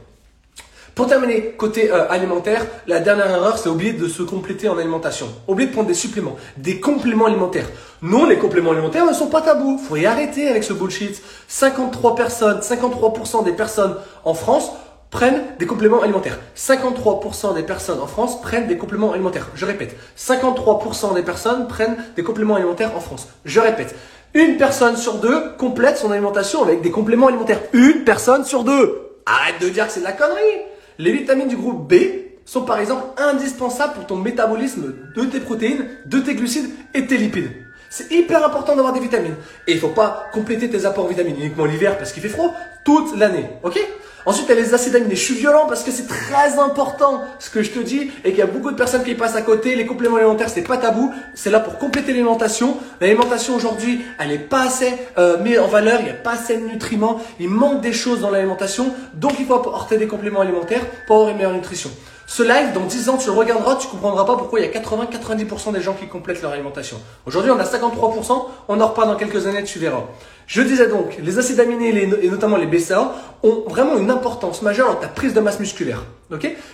Pour 0.99 1.07
terminer, 1.07 1.53
côté 1.55 1.93
euh, 1.93 2.09
alimentaire, 2.09 2.65
la 2.85 2.99
dernière 2.99 3.31
erreur, 3.31 3.57
c'est 3.57 3.69
oublier 3.69 3.93
de 3.93 4.09
se 4.09 4.21
compléter 4.21 4.67
en 4.67 4.77
alimentation. 4.77 5.27
Oublier 5.47 5.69
de 5.69 5.71
prendre 5.71 5.87
des 5.87 5.93
suppléments, 5.93 6.35
des 6.57 6.81
compléments 6.81 7.27
alimentaires. 7.27 7.69
Non, 8.01 8.25
les 8.25 8.37
compléments 8.37 8.71
alimentaires 8.71 9.05
ne 9.05 9.13
sont 9.13 9.27
pas 9.27 9.39
tabous. 9.39 9.77
Faut 9.77 9.95
y 9.95 10.05
arrêter 10.05 10.49
avec 10.49 10.65
ce 10.65 10.73
bullshit. 10.73 11.23
53 11.47 12.15
personnes, 12.15 12.59
53% 12.59 13.45
des 13.45 13.53
personnes 13.53 13.95
en 14.25 14.33
France 14.33 14.71
prennent 15.09 15.41
des 15.57 15.65
compléments 15.65 16.01
alimentaires. 16.01 16.37
53% 16.57 17.55
des 17.55 17.63
personnes 17.63 18.01
en 18.01 18.07
France 18.07 18.41
prennent 18.41 18.67
des 18.67 18.77
compléments 18.77 19.13
alimentaires. 19.13 19.47
Je 19.55 19.65
répète, 19.65 19.95
53% 20.17 21.13
des 21.15 21.23
personnes 21.23 21.69
prennent 21.69 21.95
des 22.17 22.23
compléments 22.23 22.55
alimentaires 22.55 22.91
en 22.97 22.99
France. 22.99 23.29
Je 23.45 23.61
répète, 23.61 23.95
une 24.33 24.57
personne 24.57 24.97
sur 24.97 25.13
deux 25.13 25.53
complète 25.57 25.97
son 25.97 26.11
alimentation 26.11 26.61
avec 26.61 26.81
des 26.81 26.91
compléments 26.91 27.27
alimentaires. 27.27 27.61
Une 27.71 28.03
personne 28.03 28.43
sur 28.43 28.65
deux. 28.65 29.13
Arrête 29.25 29.61
de 29.61 29.69
dire 29.69 29.87
que 29.87 29.93
c'est 29.93 30.01
de 30.01 30.05
la 30.05 30.11
connerie. 30.11 30.68
Les 30.99 31.13
vitamines 31.13 31.47
du 31.47 31.55
groupe 31.55 31.87
B 31.89 31.95
sont 32.43 32.65
par 32.65 32.77
exemple 32.77 33.05
indispensables 33.17 33.93
pour 33.93 34.05
ton 34.05 34.17
métabolisme 34.17 34.95
de 35.15 35.23
tes 35.23 35.39
protéines, 35.39 35.85
de 36.05 36.19
tes 36.19 36.35
glucides 36.35 36.69
et 36.93 37.07
tes 37.07 37.17
lipides. 37.17 37.51
C'est 37.89 38.11
hyper 38.11 38.45
important 38.45 38.75
d'avoir 38.75 38.93
des 38.93 38.99
vitamines. 38.99 39.35
Et 39.65 39.71
il 39.71 39.75
ne 39.75 39.79
faut 39.79 39.87
pas 39.87 40.25
compléter 40.33 40.69
tes 40.69 40.85
apports 40.85 41.05
en 41.05 41.07
vitamines 41.07 41.37
uniquement 41.37 41.63
l'hiver 41.63 41.97
parce 41.97 42.11
qu'il 42.11 42.21
fait 42.21 42.27
froid, 42.27 42.53
toute 42.83 43.17
l'année. 43.17 43.45
Ok? 43.63 43.79
Ensuite, 44.25 44.47
il 44.49 44.55
y 44.55 44.57
a 44.57 44.61
les 44.61 44.73
acides 44.73 44.95
aminés. 44.95 45.15
Je 45.15 45.23
suis 45.23 45.35
violent 45.35 45.65
parce 45.67 45.83
que 45.83 45.91
c'est 45.91 46.07
très 46.07 46.59
important 46.59 47.23
ce 47.39 47.49
que 47.49 47.63
je 47.63 47.71
te 47.71 47.79
dis 47.79 48.11
et 48.23 48.29
qu'il 48.29 48.39
y 48.39 48.41
a 48.41 48.47
beaucoup 48.47 48.71
de 48.71 48.75
personnes 48.75 49.03
qui 49.03 49.15
passent 49.15 49.35
à 49.35 49.41
côté. 49.41 49.75
Les 49.75 49.85
compléments 49.85 50.17
alimentaires, 50.17 50.49
c'est 50.49 50.61
pas 50.61 50.77
tabou. 50.77 51.13
C'est 51.33 51.49
là 51.49 51.59
pour 51.59 51.77
compléter 51.77 52.11
l'alimentation. 52.11 52.77
L'alimentation 52.99 53.55
aujourd'hui, 53.55 54.01
elle 54.19 54.29
n'est 54.29 54.39
pas 54.39 54.63
assez 54.63 54.93
euh, 55.17 55.41
mise 55.41 55.59
en 55.59 55.67
valeur. 55.67 55.99
Il 56.01 56.05
n'y 56.05 56.11
a 56.11 56.13
pas 56.13 56.33
assez 56.33 56.57
de 56.57 56.65
nutriments. 56.65 57.21
Il 57.39 57.49
manque 57.49 57.81
des 57.81 57.93
choses 57.93 58.21
dans 58.21 58.29
l'alimentation. 58.29 58.93
Donc, 59.13 59.33
il 59.39 59.45
faut 59.45 59.55
apporter 59.55 59.97
des 59.97 60.07
compléments 60.07 60.41
alimentaires 60.41 60.85
pour 61.07 61.15
avoir 61.17 61.29
une 61.29 61.37
meilleure 61.37 61.53
nutrition. 61.53 61.89
Ce 62.31 62.43
live, 62.43 62.73
dans 62.75 62.85
10 62.85 63.09
ans, 63.09 63.17
tu 63.17 63.25
le 63.25 63.31
regarderas, 63.31 63.75
tu 63.77 63.87
comprendras 63.87 64.23
pas 64.23 64.37
pourquoi 64.37 64.59
il 64.59 64.65
y 64.67 64.69
a 64.69 64.79
80-90% 64.79 65.73
des 65.73 65.81
gens 65.81 65.95
qui 65.95 66.05
complètent 66.05 66.43
leur 66.43 66.51
alimentation. 66.51 66.97
Aujourd'hui, 67.25 67.49
on 67.49 67.57
a 67.57 67.63
53%, 67.63 68.45
on 68.67 68.79
en 68.79 68.87
reparle 68.87 69.07
dans 69.07 69.15
quelques 69.15 69.47
années, 69.47 69.63
tu 69.63 69.79
verras. 69.79 70.03
Je 70.45 70.61
disais 70.61 70.85
donc, 70.85 71.17
les 71.19 71.39
acides 71.39 71.59
aminés 71.59 71.89
et 71.89 72.29
notamment 72.29 72.57
les 72.57 72.67
BCA 72.67 73.15
ont 73.41 73.63
vraiment 73.67 73.97
une 73.97 74.11
importance 74.11 74.61
majeure 74.61 74.93
dans 74.93 74.99
ta 74.99 75.07
prise 75.07 75.33
de 75.33 75.39
masse 75.39 75.59
musculaire. 75.59 76.03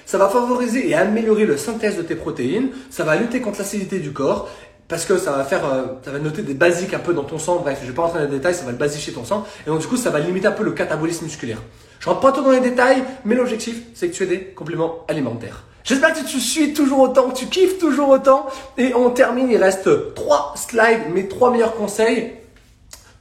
Ça 0.05 0.17
va 0.17 0.27
favoriser 0.27 0.89
et 0.89 0.93
améliorer 0.93 1.45
la 1.45 1.55
synthèse 1.55 1.95
de 1.95 2.01
tes 2.01 2.15
protéines, 2.15 2.71
ça 2.89 3.05
va 3.05 3.15
lutter 3.15 3.39
contre 3.39 3.59
l'acidité 3.59 3.99
du 3.99 4.11
corps 4.11 4.49
parce 4.87 5.05
que 5.05 5.17
ça 5.17 5.31
va 5.31 5.43
faire, 5.43 5.65
euh, 5.65 5.83
ça 6.03 6.11
va 6.11 6.19
noter 6.19 6.43
des 6.43 6.53
basiques 6.53 6.93
un 6.93 6.99
peu 6.99 7.13
dans 7.13 7.23
ton 7.23 7.39
sang. 7.39 7.59
Bref, 7.63 7.79
je 7.81 7.87
vais 7.87 7.93
pas 7.93 8.03
rentrer 8.03 8.19
dans 8.19 8.25
les 8.25 8.37
détails, 8.37 8.53
ça 8.53 8.65
va 8.65 8.71
le 8.71 8.77
basifier 8.77 9.13
ton 9.13 9.25
sang. 9.25 9.45
Et 9.65 9.69
donc 9.69 9.79
du 9.79 9.87
coup, 9.87 9.97
ça 9.97 10.09
va 10.09 10.19
limiter 10.19 10.47
un 10.47 10.51
peu 10.51 10.63
le 10.63 10.71
catabolisme 10.71 11.25
musculaire. 11.25 11.57
Je 11.99 12.07
rentre 12.07 12.21
pas 12.21 12.31
trop 12.31 12.43
dans 12.43 12.51
les 12.51 12.59
détails, 12.59 13.03
mais 13.23 13.35
l'objectif, 13.35 13.81
c'est 13.95 14.09
que 14.09 14.13
tu 14.13 14.23
aies 14.23 14.27
des 14.27 14.41
compléments 14.41 15.05
alimentaires. 15.07 15.63
J'espère 15.83 16.13
que 16.13 16.25
tu 16.25 16.39
suis 16.39 16.73
toujours 16.73 16.99
autant, 16.99 17.29
que 17.29 17.35
tu 17.35 17.45
kiffes 17.45 17.77
toujours 17.77 18.09
autant. 18.09 18.47
Et 18.77 18.93
on 18.95 19.11
termine, 19.11 19.49
il 19.51 19.57
reste 19.57 20.15
trois 20.15 20.53
slides, 20.55 21.11
mes 21.13 21.27
trois 21.27 21.51
meilleurs 21.51 21.75
conseils. 21.75 22.33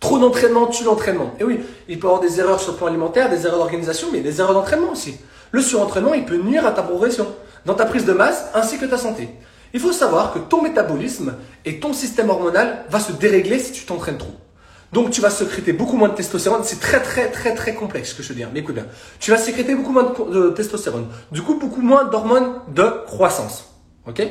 Trop 0.01 0.19
d'entraînement 0.19 0.67
tue 0.67 0.85
l'entraînement. 0.85 1.33
Et 1.41 1.45
oui, 1.45 1.61
il 1.89 1.99
peut 1.99 2.07
y 2.07 2.11
avoir 2.11 2.21
des 2.21 2.41
erreurs 2.41 2.61
sur 2.61 2.73
le 2.73 2.79
plan 2.79 2.89
alimentaire, 2.89 3.31
des 3.31 3.47
erreurs 3.47 3.59
d'organisation, 3.59 4.09
mais 4.13 4.21
des 4.21 4.41
erreurs 4.41 4.55
d'entraînement 4.55 4.93
aussi. 4.93 5.17
Le 5.51 5.63
surentraînement, 5.63 6.15
il 6.15 6.25
peut 6.25 6.37
nuire 6.37 6.67
à 6.67 6.73
ta 6.73 6.83
progression, 6.83 7.27
dans 7.65 7.75
ta 7.75 7.87
prise 7.87 8.05
de 8.05 8.13
masse 8.13 8.47
ainsi 8.55 8.79
que 8.79 8.85
ta 8.87 8.99
santé. 8.99 9.29
Il 9.75 9.81
faut 9.81 9.93
savoir 9.93 10.33
que 10.33 10.39
ton 10.39 10.63
métabolisme 10.63 11.35
et 11.65 11.81
ton 11.81 11.93
système 11.93 12.31
hormonal 12.31 12.85
va 12.89 13.01
se 13.01 13.11
dérégler 13.11 13.59
si 13.59 13.73
tu 13.73 13.85
t'entraînes 13.85 14.19
trop. 14.19 14.35
Donc 14.93 15.11
tu 15.11 15.21
vas 15.21 15.31
sécréter 15.31 15.73
beaucoup 15.73 15.97
moins 15.97 16.09
de 16.09 16.15
testostérone. 16.15 16.61
C'est 16.63 16.79
très 16.79 17.03
très 17.03 17.29
très 17.29 17.55
très 17.55 17.75
complexe 17.75 18.11
ce 18.11 18.15
que 18.15 18.23
je 18.23 18.29
veux 18.29 18.37
dire. 18.37 18.51
Mais 18.55 18.61
écoute 18.61 18.77
bien. 18.77 18.87
Tu 19.19 19.33
vas 19.33 19.37
sécréter 19.37 19.75
beaucoup 19.75 19.91
moins 19.91 20.15
de, 20.31 20.51
testostérone. 20.51 21.09
Du 21.33 21.43
coup, 21.43 21.59
beaucoup 21.59 21.83
moins 21.83 22.05
d'hormones 22.05 22.61
de 22.73 22.85
croissance. 23.05 23.75
Ok? 24.07 24.23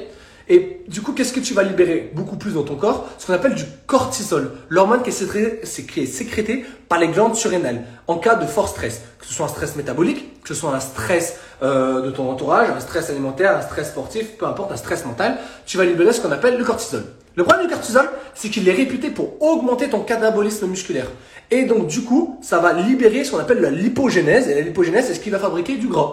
Et 0.49 0.81
du 0.87 1.01
coup, 1.01 1.13
qu'est-ce 1.13 1.33
que 1.33 1.39
tu 1.39 1.53
vas 1.53 1.63
libérer 1.63 2.11
beaucoup 2.13 2.35
plus 2.35 2.53
dans 2.53 2.63
ton 2.63 2.75
corps? 2.75 3.09
Ce 3.17 3.25
qu'on 3.25 3.33
appelle 3.33 3.55
du 3.55 3.63
cortisol, 3.87 4.51
l'hormone 4.69 5.01
qui 5.01 5.09
est 5.09 6.05
sécrétée 6.05 6.65
par 6.89 6.99
les 6.99 7.07
glandes 7.07 7.35
surrénales 7.35 7.83
en 8.07 8.17
cas 8.17 8.35
de 8.35 8.45
fort 8.45 8.67
stress, 8.67 9.01
que 9.19 9.25
ce 9.25 9.33
soit 9.33 9.45
un 9.45 9.49
stress 9.49 9.75
métabolique, 9.75 10.41
que 10.41 10.49
ce 10.49 10.53
soit 10.53 10.75
un 10.75 10.79
stress 10.79 11.37
euh, 11.61 12.01
de 12.01 12.11
ton 12.11 12.29
entourage, 12.29 12.69
un 12.69 12.79
stress 12.79 13.09
alimentaire, 13.09 13.57
un 13.57 13.61
stress 13.61 13.87
sportif, 13.89 14.37
peu 14.37 14.45
importe, 14.45 14.71
un 14.71 14.77
stress 14.77 15.05
mental, 15.05 15.37
tu 15.65 15.77
vas 15.77 15.85
libérer 15.85 16.11
ce 16.11 16.19
qu'on 16.19 16.31
appelle 16.31 16.57
le 16.57 16.65
cortisol. 16.65 17.05
Le 17.35 17.43
problème 17.43 17.65
du 17.67 17.73
cortisol, 17.73 18.09
c'est 18.35 18.49
qu'il 18.49 18.67
est 18.67 18.73
réputé 18.73 19.09
pour 19.09 19.41
augmenter 19.41 19.89
ton 19.89 20.01
catabolisme 20.01 20.67
musculaire. 20.67 21.07
Et 21.49 21.63
donc, 21.63 21.87
du 21.87 22.01
coup, 22.01 22.39
ça 22.41 22.59
va 22.59 22.73
libérer 22.73 23.23
ce 23.23 23.31
qu'on 23.31 23.39
appelle 23.39 23.59
la 23.59 23.71
lipogénèse. 23.71 24.47
Et 24.47 24.55
la 24.55 24.61
lipogénèse, 24.61 25.07
c'est 25.07 25.15
ce 25.15 25.19
qui 25.19 25.29
va 25.29 25.39
fabriquer 25.39 25.77
du 25.77 25.87
gras. 25.87 26.11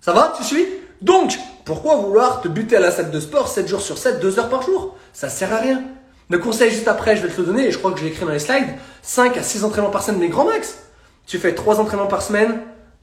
Ça 0.00 0.12
va? 0.12 0.32
Tu 0.38 0.44
suis? 0.44 0.64
Donc, 1.02 1.38
pourquoi 1.64 1.96
vouloir 1.96 2.40
te 2.40 2.48
buter 2.48 2.76
à 2.76 2.80
la 2.80 2.90
salle 2.90 3.10
de 3.10 3.20
sport 3.20 3.48
7 3.48 3.68
jours 3.68 3.80
sur 3.80 3.98
7, 3.98 4.20
2 4.20 4.38
heures 4.38 4.48
par 4.48 4.62
jour? 4.62 4.94
Ça 5.12 5.28
sert 5.28 5.52
à 5.52 5.58
rien. 5.58 5.82
Le 6.28 6.38
conseil 6.38 6.70
juste 6.70 6.88
après, 6.88 7.16
je 7.16 7.22
vais 7.22 7.32
te 7.32 7.40
le 7.40 7.46
donner, 7.46 7.66
et 7.66 7.70
je 7.70 7.78
crois 7.78 7.92
que 7.92 8.00
j'ai 8.00 8.08
écrit 8.08 8.24
dans 8.24 8.32
les 8.32 8.38
slides, 8.38 8.74
5 9.02 9.36
à 9.36 9.42
6 9.42 9.64
entraînements 9.64 9.90
par 9.90 10.02
semaine, 10.02 10.20
mais 10.20 10.28
grand 10.28 10.44
max. 10.44 10.78
Tu 11.26 11.38
fais 11.38 11.54
3 11.54 11.80
entraînements 11.80 12.06
par 12.06 12.22
semaine, 12.22 12.60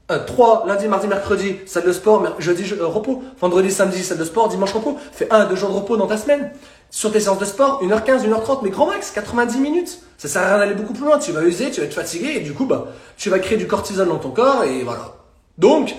3 0.08 0.64
euh, 0.64 0.68
lundi, 0.68 0.86
mardi, 0.86 1.06
mercredi, 1.06 1.56
salle 1.64 1.84
de 1.84 1.92
sport, 1.92 2.22
jeudi, 2.38 2.70
euh, 2.78 2.86
repos, 2.86 3.22
vendredi, 3.40 3.70
samedi, 3.70 4.02
salle 4.02 4.18
de 4.18 4.24
sport, 4.24 4.48
dimanche, 4.48 4.72
repos. 4.72 4.98
Fais 5.12 5.32
1 5.32 5.40
à 5.40 5.44
2 5.46 5.56
jours 5.56 5.70
de 5.70 5.74
repos 5.74 5.96
dans 5.96 6.06
ta 6.06 6.18
semaine. 6.18 6.50
Sur 6.90 7.10
tes 7.10 7.20
séances 7.20 7.38
de 7.38 7.44
sport, 7.46 7.82
1h15, 7.82 8.26
1h30, 8.26 8.60
mais 8.62 8.70
grand 8.70 8.86
max, 8.86 9.10
90 9.12 9.58
minutes. 9.58 10.00
Ça 10.18 10.28
sert 10.28 10.42
à 10.42 10.48
rien 10.48 10.58
d'aller 10.58 10.74
beaucoup 10.74 10.92
plus 10.92 11.04
loin. 11.04 11.18
Tu 11.18 11.32
vas 11.32 11.42
user, 11.42 11.70
tu 11.70 11.80
vas 11.80 11.86
être 11.86 11.94
fatigué, 11.94 12.34
et 12.36 12.40
du 12.40 12.52
coup, 12.52 12.66
bah, 12.66 12.88
tu 13.16 13.30
vas 13.30 13.38
créer 13.38 13.56
du 13.56 13.66
cortisol 13.66 14.08
dans 14.08 14.18
ton 14.18 14.30
corps, 14.30 14.64
et 14.64 14.82
voilà. 14.82 15.14
Donc, 15.56 15.94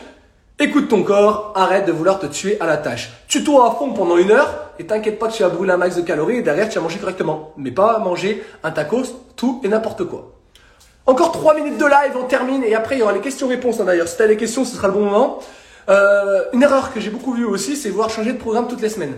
écoute 0.59 0.88
ton 0.88 1.03
corps, 1.03 1.53
arrête 1.55 1.85
de 1.85 1.91
vouloir 1.91 2.19
te 2.19 2.25
tuer 2.25 2.57
à 2.59 2.65
la 2.65 2.77
tâche. 2.77 3.12
Tue-toi 3.27 3.67
à 3.67 3.71
fond 3.71 3.93
pendant 3.93 4.17
une 4.17 4.31
heure, 4.31 4.71
et 4.79 4.85
t'inquiète 4.85 5.19
pas 5.19 5.27
que 5.27 5.33
tu 5.33 5.43
vas 5.43 5.50
brûler 5.50 5.74
un 5.74 5.77
max 5.77 5.95
de 5.95 6.01
calories, 6.01 6.38
et 6.38 6.41
derrière, 6.41 6.69
tu 6.69 6.75
vas 6.75 6.81
manger 6.81 7.00
correctement. 7.00 7.53
Mais 7.57 7.71
pas 7.71 8.00
manger 8.00 8.43
un 8.63 8.71
tacos, 8.71 9.03
tout 9.35 9.62
et 9.63 9.67
n'importe 9.67 10.05
quoi. 10.05 10.35
Encore 11.07 11.31
3 11.31 11.53
minutes 11.55 11.77
de 11.77 11.85
live, 11.85 12.17
on 12.19 12.24
termine 12.24 12.63
et 12.63 12.74
après 12.74 12.95
il 12.95 13.00
y 13.00 13.01
aura 13.03 13.13
les 13.13 13.19
questions-réponses 13.19 13.79
hein, 13.79 13.83
d'ailleurs. 13.83 14.07
Si 14.07 14.17
t'as 14.17 14.25
des 14.25 14.38
questions, 14.38 14.65
ce 14.65 14.75
sera 14.75 14.88
le 14.88 14.93
bon 14.95 15.05
moment. 15.05 15.39
Euh, 15.88 16.45
une 16.51 16.63
erreur 16.63 16.91
que 16.91 17.00
j'ai 17.00 17.12
beaucoup 17.12 17.33
vue 17.33 17.45
aussi, 17.45 17.75
c'est 17.75 17.89
vouloir 17.89 18.09
changer 18.09 18.33
de 18.33 18.39
programme 18.39 18.67
toutes 18.67 18.81
les 18.81 18.89
semaines. 18.89 19.13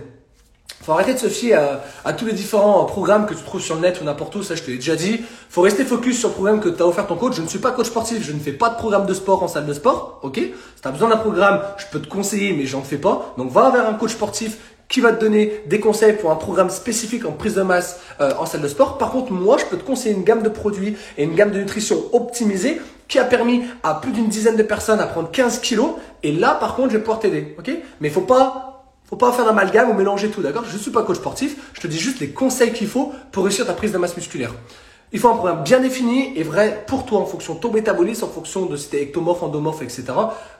Faut 0.82 0.92
arrêter 0.92 1.12
de 1.12 1.18
se 1.18 1.28
fier 1.28 1.58
à, 2.04 2.12
tous 2.12 2.24
les 2.24 2.32
différents 2.32 2.84
programmes 2.84 3.26
que 3.26 3.34
tu 3.34 3.42
trouves 3.42 3.60
sur 3.60 3.74
le 3.74 3.82
net 3.82 4.00
ou 4.00 4.04
n'importe 4.04 4.34
où, 4.36 4.42
ça 4.42 4.54
je 4.54 4.62
te 4.62 4.70
l'ai 4.70 4.76
déjà 4.76 4.96
dit. 4.96 5.20
Faut 5.50 5.62
rester 5.62 5.84
focus 5.84 6.18
sur 6.18 6.28
le 6.28 6.34
programme 6.34 6.60
que 6.60 6.68
t'as 6.68 6.84
offert 6.84 7.06
ton 7.06 7.16
coach. 7.16 7.34
Je 7.36 7.42
ne 7.42 7.48
suis 7.48 7.58
pas 7.58 7.72
coach 7.72 7.88
sportif, 7.88 8.24
je 8.24 8.32
ne 8.32 8.38
fais 8.38 8.52
pas 8.52 8.70
de 8.70 8.76
programme 8.76 9.06
de 9.06 9.14
sport 9.14 9.42
en 9.42 9.48
salle 9.48 9.66
de 9.66 9.74
sport, 9.74 10.20
ok? 10.22 10.36
Si 10.36 10.82
t'as 10.82 10.90
besoin 10.90 11.10
d'un 11.10 11.16
programme, 11.16 11.60
je 11.76 11.84
peux 11.90 12.00
te 12.00 12.08
conseiller, 12.08 12.52
mais 12.52 12.64
j'en 12.64 12.82
fais 12.82 12.96
pas. 12.96 13.34
Donc 13.36 13.50
va 13.50 13.70
vers 13.70 13.88
un 13.88 13.94
coach 13.94 14.12
sportif 14.12 14.56
qui 14.88 15.00
va 15.00 15.12
te 15.12 15.20
donner 15.20 15.62
des 15.66 15.80
conseils 15.80 16.14
pour 16.14 16.30
un 16.30 16.36
programme 16.36 16.70
spécifique 16.70 17.26
en 17.26 17.32
prise 17.32 17.54
de 17.54 17.62
masse 17.62 18.00
euh, 18.20 18.32
en 18.38 18.46
salle 18.46 18.62
de 18.62 18.68
sport. 18.68 18.98
Par 18.98 19.10
contre, 19.10 19.32
moi, 19.32 19.58
je 19.58 19.66
peux 19.66 19.76
te 19.76 19.84
conseiller 19.84 20.14
une 20.14 20.24
gamme 20.24 20.42
de 20.42 20.48
produits 20.48 20.96
et 21.18 21.24
une 21.24 21.34
gamme 21.34 21.50
de 21.50 21.58
nutrition 21.58 22.04
optimisée 22.12 22.80
qui 23.06 23.18
a 23.18 23.24
permis 23.24 23.62
à 23.82 23.94
plus 23.94 24.12
d'une 24.12 24.28
dizaine 24.28 24.56
de 24.56 24.62
personnes 24.62 25.00
à 25.00 25.06
prendre 25.06 25.30
15 25.30 25.60
kilos. 25.60 25.90
Et 26.22 26.32
là, 26.32 26.56
par 26.58 26.74
contre, 26.74 26.90
je 26.90 26.96
vais 26.96 27.02
pouvoir 27.02 27.20
t'aider. 27.20 27.54
Ok? 27.58 27.70
Mais 28.00 28.08
faut 28.08 28.22
pas, 28.22 28.77
faut 29.08 29.16
pas 29.16 29.32
faire 29.32 29.46
d'amalgame 29.46 29.90
ou 29.90 29.94
mélanger 29.94 30.28
tout, 30.28 30.42
d'accord? 30.42 30.64
Je 30.68 30.74
ne 30.74 30.78
suis 30.78 30.90
pas 30.90 31.02
coach 31.02 31.16
sportif. 31.16 31.56
Je 31.72 31.80
te 31.80 31.86
dis 31.86 31.98
juste 31.98 32.20
les 32.20 32.28
conseils 32.28 32.72
qu'il 32.72 32.88
faut 32.88 33.12
pour 33.32 33.44
réussir 33.44 33.66
ta 33.66 33.72
prise 33.72 33.92
de 33.92 33.98
masse 33.98 34.16
musculaire. 34.16 34.52
Il 35.12 35.18
faut 35.18 35.28
un 35.28 35.34
programme 35.36 35.62
bien 35.62 35.80
défini 35.80 36.36
et 36.36 36.42
vrai 36.42 36.84
pour 36.86 37.06
toi 37.06 37.20
en 37.20 37.24
fonction 37.24 37.54
de 37.54 37.60
ton 37.60 37.72
métabolisme, 37.72 38.24
en 38.26 38.28
fonction 38.28 38.66
de 38.66 38.76
si 38.76 38.90
tu 38.90 38.96
es 38.96 39.02
ectomorphe, 39.04 39.42
endomorphe, 39.42 39.80
etc. 39.80 40.04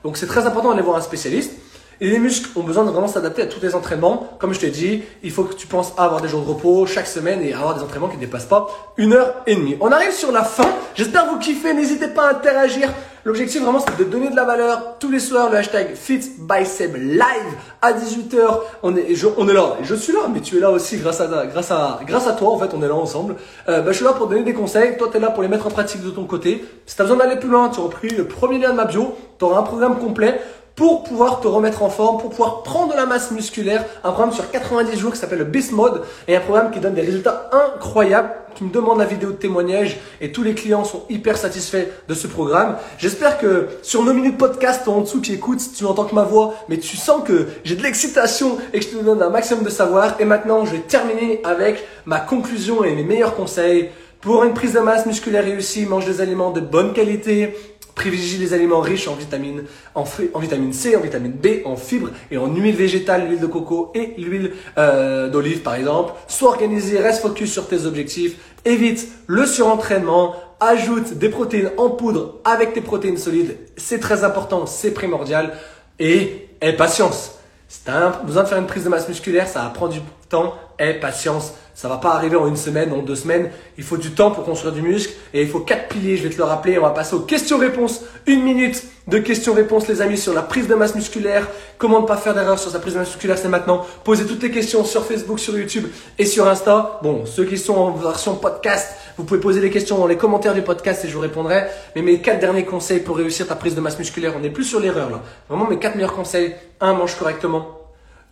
Donc 0.03 0.17
c'est 0.17 0.27
très 0.27 0.47
important 0.47 0.71
d'aller 0.71 0.83
voir 0.83 0.97
un 0.97 1.03
spécialiste. 1.03 1.53
Et 2.01 2.09
les 2.09 2.19
muscles 2.19 2.51
ont 2.57 2.63
besoin 2.63 2.85
de 2.85 2.91
vraiment 2.91 3.09
s'adapter 3.09 3.43
à 3.43 3.47
tous 3.47 3.61
les 3.61 3.75
entraînements. 3.75 4.37
Comme 4.39 4.55
je 4.55 4.61
t'ai 4.61 4.71
dit, 4.71 5.03
il 5.23 5.33
faut 5.33 5.45
que 5.45 5.55
tu 5.55 5.67
penses 5.67 5.93
à 5.97 6.05
avoir 6.05 6.21
des 6.21 6.29
jours 6.29 6.43
de 6.43 6.49
repos 6.49 6.87
chaque 6.87 7.09
semaine 7.09 7.43
et 7.43 7.53
avoir 7.53 7.75
des 7.75 7.83
entraînements 7.83 8.09
qui 8.09 8.17
ne 8.17 8.21
dépassent 8.21 8.47
pas 8.47 8.69
une 8.97 9.15
heure 9.15 9.35
et 9.47 9.57
demie. 9.57 9.77
On 9.81 9.91
arrive 9.91 10.13
sur 10.13 10.31
la 10.31 10.45
fin. 10.45 10.69
J'espère 10.95 11.27
vous 11.27 11.39
kiffer. 11.39 11.75
N'hésitez 11.75 12.09
pas 12.09 12.29
à 12.29 12.31
interagir. 12.35 12.89
L'objectif 13.25 13.61
vraiment 13.63 13.81
c'est 13.81 13.99
de 13.99 14.09
donner 14.09 14.31
de 14.31 14.37
la 14.37 14.45
valeur 14.45 14.97
tous 15.01 15.11
les 15.11 15.19
soirs. 15.19 15.51
Le 15.51 15.57
hashtag 15.57 15.95
FitBySeb 15.95 16.97
live 16.97 17.53
à 17.83 17.93
18h. 17.93 18.39
On 18.83 18.97
est, 18.97 19.07
on 19.37 19.49
est 19.49 19.53
là. 19.53 19.77
Je 19.83 19.95
suis 19.95 20.13
là, 20.13 20.21
mais 20.33 20.41
tu 20.41 20.57
es 20.57 20.61
là 20.61 20.71
aussi 20.71 20.99
grâce 20.99 21.21
à, 21.21 21.47
grâce 21.47 21.71
à, 21.71 22.01
grâce 22.07 22.27
à 22.27 22.33
toi. 22.33 22.51
En 22.51 22.59
fait, 22.59 22.71
on 22.75 22.83
est 22.83 22.89
là 22.89 22.95
ensemble. 22.95 23.37
Euh, 23.69 23.81
bah, 23.81 23.91
je 23.91 23.97
suis 23.97 24.05
là 24.05 24.13
pour 24.13 24.29
donner 24.29 24.45
des 24.45 24.55
conseils. 24.55 24.97
Toi, 24.97 25.09
tu 25.13 25.19
là 25.19 25.31
pour 25.31 25.43
les 25.43 25.49
mettre 25.49 25.67
en 25.67 25.71
pratique 25.71 26.03
de 26.03 26.11
ton 26.11 26.25
côté. 26.25 26.65
Si 26.87 26.95
tu 26.95 27.03
as 27.03 27.05
besoin 27.05 27.19
d'aller 27.19 27.37
plus 27.37 27.49
loin, 27.49 27.69
tu 27.69 27.81
repris 27.81 28.09
le 28.09 28.25
premier 28.25 28.59
lien 28.59 28.71
de 28.71 28.77
ma 28.77 28.85
bio. 28.85 29.15
Tu 29.39 29.45
auras 29.45 29.61
un 29.61 29.63
programme 29.63 29.99
complet 29.99 30.41
pour 30.79 31.03
pouvoir 31.03 31.41
te 31.41 31.49
remettre 31.49 31.83
en 31.83 31.91
forme, 31.91 32.19
pour 32.21 32.31
pouvoir 32.31 32.63
prendre 32.63 32.93
de 32.93 32.97
la 32.97 33.05
masse 33.05 33.33
musculaire. 33.33 33.85
Un 34.05 34.13
programme 34.13 34.33
sur 34.33 34.49
90 34.49 34.97
jours 34.97 35.13
qui 35.13 35.19
s'appelle 35.19 35.41
le 35.41 35.45
Beast 35.45 35.73
Mode 35.73 36.05
et 36.29 36.37
un 36.37 36.41
programme 36.41 36.71
qui 36.71 36.79
donne 36.79 36.95
des 36.95 37.03
résultats 37.03 37.51
incroyables. 37.53 38.31
Tu 38.55 38.63
me 38.63 38.71
demandes 38.71 39.01
la 39.01 39.05
vidéo 39.05 39.31
de 39.31 39.37
témoignage 39.37 39.99
et 40.21 40.31
tous 40.31 40.45
les 40.45 40.55
clients 40.55 40.85
sont 40.85 41.03
hyper 41.11 41.37
satisfaits 41.37 41.89
de 42.07 42.15
ce 42.15 42.29
programme. 42.29 42.77
J'espère 42.97 43.39
que 43.39 43.67
sur 43.83 44.05
nos 44.05 44.13
minutes 44.13 44.39
podcast 44.39 44.87
en 44.87 45.01
dessous 45.01 45.21
qui 45.21 45.33
écoutent, 45.33 45.63
tu 45.77 45.83
n'entends 45.83 46.05
que 46.05 46.15
ma 46.15 46.23
voix, 46.23 46.55
mais 46.69 46.79
tu 46.79 46.97
sens 46.97 47.25
que 47.27 47.49
j'ai 47.65 47.75
de 47.75 47.83
l'excitation 47.83 48.59
et 48.73 48.79
que 48.79 48.85
je 48.85 48.91
te 48.91 49.03
donne 49.03 49.21
un 49.21 49.31
maximum 49.31 49.65
de 49.65 49.71
savoir. 49.71 50.15
Et 50.21 50.25
maintenant, 50.25 50.65
je 50.65 50.77
vais 50.77 50.83
terminer 50.83 51.41
avec 51.43 51.85
ma 52.07 52.21
conclusion 52.21 52.85
et 52.85 52.95
mes 52.95 53.03
meilleurs 53.03 53.35
conseils. 53.35 53.91
Pour 54.21 54.45
une 54.45 54.55
prise 54.55 54.75
de 54.75 54.81
masse 54.81 55.07
musculaire 55.07 55.45
réussie, 55.45 55.87
mange 55.87 56.07
des 56.07 56.21
aliments 56.21 56.51
de 56.51 56.61
bonne 56.61 56.93
qualité, 56.93 57.55
Privilégie 57.99 58.39
les 58.39 58.55
aliments 58.55 58.79
riches 58.79 59.09
en 59.09 59.15
vitamine, 59.15 59.65
en, 59.97 60.05
vitamine 60.39 60.73
C, 60.73 60.95
en 60.95 61.01
vitamine 61.01 61.33
B, 61.33 61.65
en 61.65 61.75
fibres 61.75 62.11
et 62.31 62.39
en 62.39 62.47
huile 62.47 62.77
végétale, 62.77 63.27
l'huile 63.27 63.41
de 63.41 63.47
coco 63.47 63.91
et 63.93 64.15
l'huile 64.17 64.53
euh, 64.79 65.29
d'olive 65.29 65.63
par 65.63 65.75
exemple. 65.75 66.13
Sois 66.29 66.51
organisé, 66.51 67.01
reste 67.01 67.23
focus 67.23 67.53
sur 67.53 67.67
tes 67.67 67.87
objectifs, 67.87 68.37
évite 68.65 69.09
le 69.27 69.47
surentraînement, 69.47 70.37
ajoute 70.61 71.15
des 71.15 71.29
protéines 71.29 71.73
en 71.77 71.91
poudre 71.91 72.37
avec 72.45 72.73
tes 72.73 72.83
protéines 72.83 73.19
solides. 73.19 73.57
C'est 73.77 73.99
très 73.99 74.23
important, 74.23 74.67
c'est 74.67 74.93
primordial. 74.93 75.55
Et 75.99 76.51
aie 76.61 76.75
patience. 76.75 77.33
Si 77.67 77.83
tu 77.83 77.91
as 77.91 78.11
besoin 78.25 78.45
de 78.45 78.49
faire 78.49 78.59
une 78.59 78.67
prise 78.67 78.85
de 78.85 78.89
masse 78.89 79.09
musculaire, 79.09 79.49
ça 79.49 79.63
va 79.65 79.71
prendre 79.71 79.93
du 79.93 80.01
temps. 80.29 80.55
Aie 80.79 80.95
patience. 80.95 81.55
Ça 81.79 81.87
va 81.87 81.99
pas 81.99 82.11
arriver 82.11 82.35
en 82.35 82.49
une 82.49 82.57
semaine, 82.57 82.93
en 82.93 83.03
deux 83.03 83.15
semaines. 83.15 83.51
Il 83.77 83.85
faut 83.85 83.99
du 83.99 84.11
temps 84.11 84.33
pour 84.33 84.45
construire 84.45 84.73
du 84.73 84.83
muscle 84.83 85.13
et 85.33 85.43
il 85.43 85.49
faut 85.49 85.61
quatre 85.61 85.87
piliers. 85.87 86.17
Je 86.17 86.25
vais 86.25 86.31
te 86.31 86.37
le 86.37 86.43
rappeler. 86.43 86.77
On 86.77 86.83
va 86.83 86.91
passer 86.91 87.15
aux 87.15 87.21
questions-réponses. 87.21 88.01
Une 88.27 88.43
minute 88.43 88.83
de 89.07 89.19
questions-réponses, 89.19 89.87
les 89.87 90.03
amis, 90.03 90.19
sur 90.19 90.35
la 90.35 90.43
prise 90.43 90.67
de 90.67 90.75
masse 90.75 90.97
musculaire. 90.97 91.47
Comment 91.79 92.01
ne 92.01 92.07
pas 92.07 92.17
faire 92.17 92.35
d'erreur 92.35 92.59
sur 92.59 92.73
sa 92.73 92.81
prise 92.81 92.95
de 92.95 92.99
masse 92.99 93.11
musculaire, 93.11 93.39
c'est 93.39 93.47
maintenant. 93.47 93.87
Posez 94.03 94.27
toutes 94.27 94.43
les 94.43 94.51
questions 94.51 94.85
sur 94.85 95.05
Facebook, 95.05 95.39
sur 95.39 95.57
YouTube 95.57 95.87
et 96.19 96.27
sur 96.27 96.49
Insta. 96.49 96.99
Bon, 97.05 97.25
ceux 97.27 97.45
qui 97.45 97.57
sont 97.57 97.77
en 97.77 97.93
version 97.93 98.35
podcast, 98.35 98.89
vous 99.17 99.23
pouvez 99.23 99.39
poser 99.39 99.61
les 99.61 99.71
questions 99.71 99.99
dans 99.99 100.09
les 100.09 100.17
commentaires 100.17 100.55
du 100.55 100.63
podcast 100.63 101.05
et 101.05 101.09
je 101.09 101.15
vous 101.15 101.21
répondrai. 101.21 101.63
Mais 101.95 102.03
mes 102.03 102.21
quatre 102.21 102.41
derniers 102.41 102.65
conseils 102.65 102.99
pour 102.99 103.19
réussir 103.19 103.47
ta 103.47 103.55
prise 103.55 103.77
de 103.77 103.81
masse 103.81 104.01
musculaire, 104.01 104.33
on 104.37 104.41
n'est 104.41 104.51
plus 104.51 104.65
sur 104.65 104.81
l'erreur 104.81 105.11
là. 105.11 105.23
Vraiment 105.49 105.71
mes 105.71 105.79
quatre 105.79 105.95
meilleurs 105.95 106.17
conseils. 106.17 106.57
Un, 106.81 106.95
mange 106.95 107.15
correctement. 107.15 107.78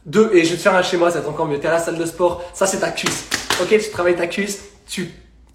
Deux, 0.06 0.30
et 0.32 0.44
je 0.44 0.50
vais 0.50 0.56
te 0.56 0.62
faire 0.62 0.75
un 0.76 0.82
schéma, 0.82 1.10
ça 1.10 1.20
va 1.20 1.28
encore 1.28 1.46
mieux. 1.46 1.58
T'es 1.58 1.66
à 1.66 1.72
la 1.72 1.78
salle 1.80 1.98
de 1.98 2.06
sport, 2.06 2.42
ça 2.54 2.66
c'est 2.66 2.78
ta 2.78 2.90
cuisse. 2.90 3.26
Ok, 3.60 3.68
tu 3.70 3.90
travailles 3.90 4.14
ta 4.14 4.28
cuisse, 4.28 4.60
tu 4.86 5.10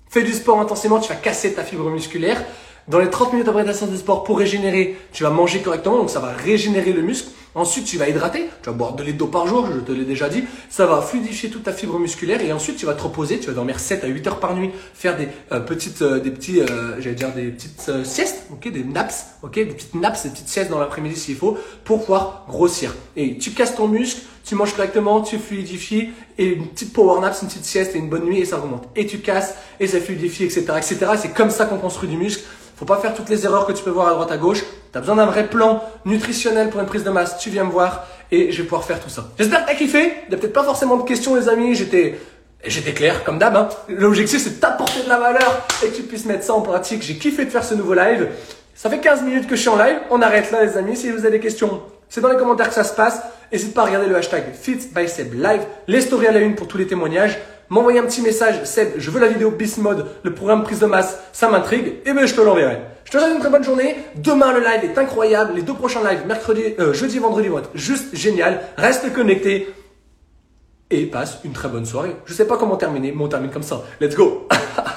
fais 0.09 0.23
du 0.23 0.33
sport 0.33 0.59
intensément, 0.59 0.99
tu 0.99 1.07
vas 1.07 1.15
casser 1.15 1.53
ta 1.53 1.63
fibre 1.63 1.89
musculaire. 1.89 2.43
Dans 2.89 2.99
les 2.99 3.09
30 3.09 3.31
minutes 3.31 3.47
après 3.47 3.63
ta 3.63 3.71
de 3.85 3.95
sport, 3.95 4.25
pour 4.25 4.37
régénérer, 4.37 4.97
tu 5.13 5.23
vas 5.23 5.29
manger 5.29 5.61
correctement, 5.61 5.97
donc 5.97 6.09
ça 6.09 6.19
va 6.19 6.33
régénérer 6.33 6.91
le 6.91 7.01
muscle. 7.01 7.29
Ensuite, 7.53 7.85
tu 7.85 7.97
vas 7.97 8.07
hydrater. 8.07 8.49
Tu 8.63 8.69
vas 8.69 8.75
boire 8.75 8.93
de 8.93 9.03
lait 9.03 9.13
d'eau 9.13 9.27
par 9.27 9.45
jour, 9.45 9.67
je 9.73 9.79
te 9.79 9.91
l'ai 9.91 10.05
déjà 10.05 10.29
dit. 10.29 10.43
Ça 10.69 10.85
va 10.85 11.01
fluidifier 11.01 11.49
toute 11.49 11.63
ta 11.63 11.73
fibre 11.73 11.99
musculaire. 11.99 12.41
Et 12.41 12.53
ensuite, 12.53 12.77
tu 12.77 12.85
vas 12.85 12.93
te 12.93 13.03
reposer. 13.03 13.39
Tu 13.39 13.47
vas 13.47 13.53
dormir 13.53 13.79
7 13.79 14.03
à 14.03 14.07
8 14.07 14.27
heures 14.27 14.39
par 14.39 14.55
nuit. 14.55 14.71
Faire 14.93 15.17
des 15.17 15.27
euh, 15.51 15.59
petites, 15.59 16.01
euh, 16.01 16.19
des 16.19 16.31
petits, 16.31 16.61
euh, 16.61 16.99
j'allais 16.99 17.15
dire 17.15 17.33
des 17.33 17.49
petites 17.49 18.05
siestes, 18.05 18.45
ok, 18.51 18.71
des 18.71 18.83
naps, 18.83 19.25
ok, 19.43 19.53
des 19.53 19.65
petites 19.65 19.95
naps, 19.95 20.23
des 20.23 20.29
petites 20.29 20.47
siestes 20.47 20.69
dans 20.69 20.79
l'après-midi 20.79 21.15
s'il 21.15 21.35
faut, 21.35 21.57
pour 21.83 21.99
pouvoir 21.99 22.45
grossir. 22.47 22.95
Et 23.17 23.37
tu 23.37 23.51
casses 23.51 23.75
ton 23.75 23.87
muscle, 23.87 24.21
tu 24.45 24.55
manges 24.55 24.73
correctement, 24.73 25.21
tu 25.21 25.37
fluidifies, 25.37 26.09
et 26.37 26.45
une 26.45 26.67
petite 26.67 26.93
power 26.93 27.19
nap, 27.19 27.35
une 27.41 27.47
petite 27.47 27.65
sieste 27.65 27.95
et 27.95 27.99
une 27.99 28.09
bonne 28.09 28.23
nuit, 28.23 28.39
et 28.39 28.45
ça 28.45 28.57
remonte. 28.57 28.85
Et 28.95 29.05
tu 29.05 29.19
casses, 29.19 29.55
et 29.79 29.87
ça 29.87 29.99
fluidifie, 29.99 30.45
etc., 30.45 30.65
etc. 30.77 30.97
C'est 31.17 31.33
comme 31.33 31.51
ça 31.51 31.65
qu'on 31.65 31.77
construit 31.77 32.09
du 32.09 32.17
muscle. 32.17 32.43
Faut 32.75 32.85
pas 32.85 32.97
faire 32.97 33.13
toutes 33.13 33.29
les 33.29 33.45
erreurs 33.45 33.67
que 33.67 33.73
tu 33.73 33.83
peux 33.83 33.91
voir 33.91 34.07
à 34.07 34.13
droite 34.13 34.31
à 34.31 34.37
gauche. 34.37 34.63
Tu 34.91 34.97
as 34.97 35.01
besoin 35.01 35.15
d'un 35.15 35.25
vrai 35.25 35.47
plan 35.47 35.83
nutritionnel 36.05 36.69
pour 36.69 36.81
une 36.81 36.85
prise 36.85 37.03
de 37.03 37.09
masse. 37.09 37.37
Tu 37.37 37.49
viens 37.49 37.63
me 37.63 37.71
voir 37.71 38.07
et 38.31 38.51
je 38.51 38.57
vais 38.57 38.63
pouvoir 38.63 38.83
faire 38.83 38.99
tout 38.99 39.09
ça. 39.09 39.29
J'espère 39.37 39.61
que 39.61 39.69
tu 39.69 39.75
as 39.75 39.77
kiffé. 39.77 40.13
Il 40.25 40.29
n'y 40.29 40.35
a 40.35 40.37
peut-être 40.37 40.53
pas 40.53 40.63
forcément 40.63 40.97
de 40.97 41.03
questions, 41.03 41.35
les 41.35 41.47
amis. 41.47 41.75
J'étais, 41.75 42.19
j'étais 42.65 42.91
clair, 42.91 43.23
comme 43.23 43.39
d'hab. 43.39 43.55
Hein. 43.55 43.69
L'objectif, 43.87 44.41
c'est 44.41 44.55
de 44.55 44.59
t'apporter 44.59 45.03
de 45.03 45.09
la 45.09 45.17
valeur 45.17 45.65
et 45.83 45.87
que 45.87 45.95
tu 45.95 46.03
puisses 46.03 46.25
mettre 46.25 46.43
ça 46.43 46.53
en 46.53 46.61
pratique. 46.61 47.01
J'ai 47.03 47.15
kiffé 47.15 47.45
de 47.45 47.49
faire 47.49 47.63
ce 47.63 47.73
nouveau 47.73 47.93
live. 47.93 48.27
Ça 48.75 48.89
fait 48.89 48.99
15 48.99 49.23
minutes 49.23 49.47
que 49.47 49.55
je 49.55 49.61
suis 49.61 49.69
en 49.69 49.77
live. 49.77 49.97
On 50.09 50.21
arrête 50.21 50.51
là, 50.51 50.63
les 50.63 50.77
amis. 50.77 50.97
Si 50.97 51.09
vous 51.09 51.19
avez 51.19 51.31
des 51.31 51.39
questions, 51.39 51.81
c'est 52.09 52.21
dans 52.21 52.29
les 52.29 52.37
commentaires 52.37 52.67
que 52.67 52.75
ça 52.75 52.83
se 52.83 52.93
passe. 52.93 53.21
N'hésite 53.51 53.73
pas 53.73 53.83
à 53.83 53.85
regarder 53.85 54.07
le 54.07 54.15
hashtag 54.15 54.43
Live, 55.33 55.61
les 55.87 56.01
stories 56.01 56.27
à 56.27 56.31
la 56.31 56.39
une 56.39 56.55
pour 56.55 56.67
tous 56.67 56.77
les 56.77 56.87
témoignages 56.87 57.37
m'envoyer 57.71 57.99
un 57.99 58.03
petit 58.03 58.21
message, 58.21 58.65
Seb, 58.65 58.89
je 58.97 59.09
veux 59.09 59.21
la 59.21 59.27
vidéo 59.27 59.49
Beast 59.49 59.79
le 60.23 60.33
programme 60.33 60.63
prise 60.63 60.79
de 60.79 60.85
masse, 60.85 61.17
ça 61.31 61.47
m'intrigue, 61.49 61.93
et 62.05 62.11
ben 62.11 62.25
je 62.25 62.35
te 62.35 62.41
l'enverrai. 62.41 62.81
Je 63.05 63.11
te 63.11 63.17
souhaite 63.17 63.33
une 63.33 63.39
très 63.39 63.49
bonne 63.49 63.63
journée. 63.63 63.95
Demain, 64.15 64.53
le 64.53 64.59
live 64.59 64.83
est 64.83 64.97
incroyable. 64.97 65.53
Les 65.55 65.61
deux 65.61 65.73
prochains 65.73 66.01
lives, 66.09 66.25
mercredi, 66.27 66.63
euh, 66.79 66.93
jeudi, 66.93 67.19
vendredi 67.19 67.47
vont 67.47 67.59
être 67.59 67.71
juste 67.73 68.15
génial. 68.15 68.61
Reste 68.77 69.11
connecté 69.13 69.73
et 70.89 71.05
passe 71.05 71.39
une 71.43 71.53
très 71.53 71.69
bonne 71.69 71.85
soirée. 71.85 72.15
Je 72.25 72.33
sais 72.33 72.45
pas 72.45 72.57
comment 72.57 72.77
terminer, 72.77 73.11
mais 73.11 73.23
on 73.23 73.27
termine 73.27 73.51
comme 73.51 73.63
ça. 73.63 73.81
Let's 73.99 74.15
go 74.15 74.47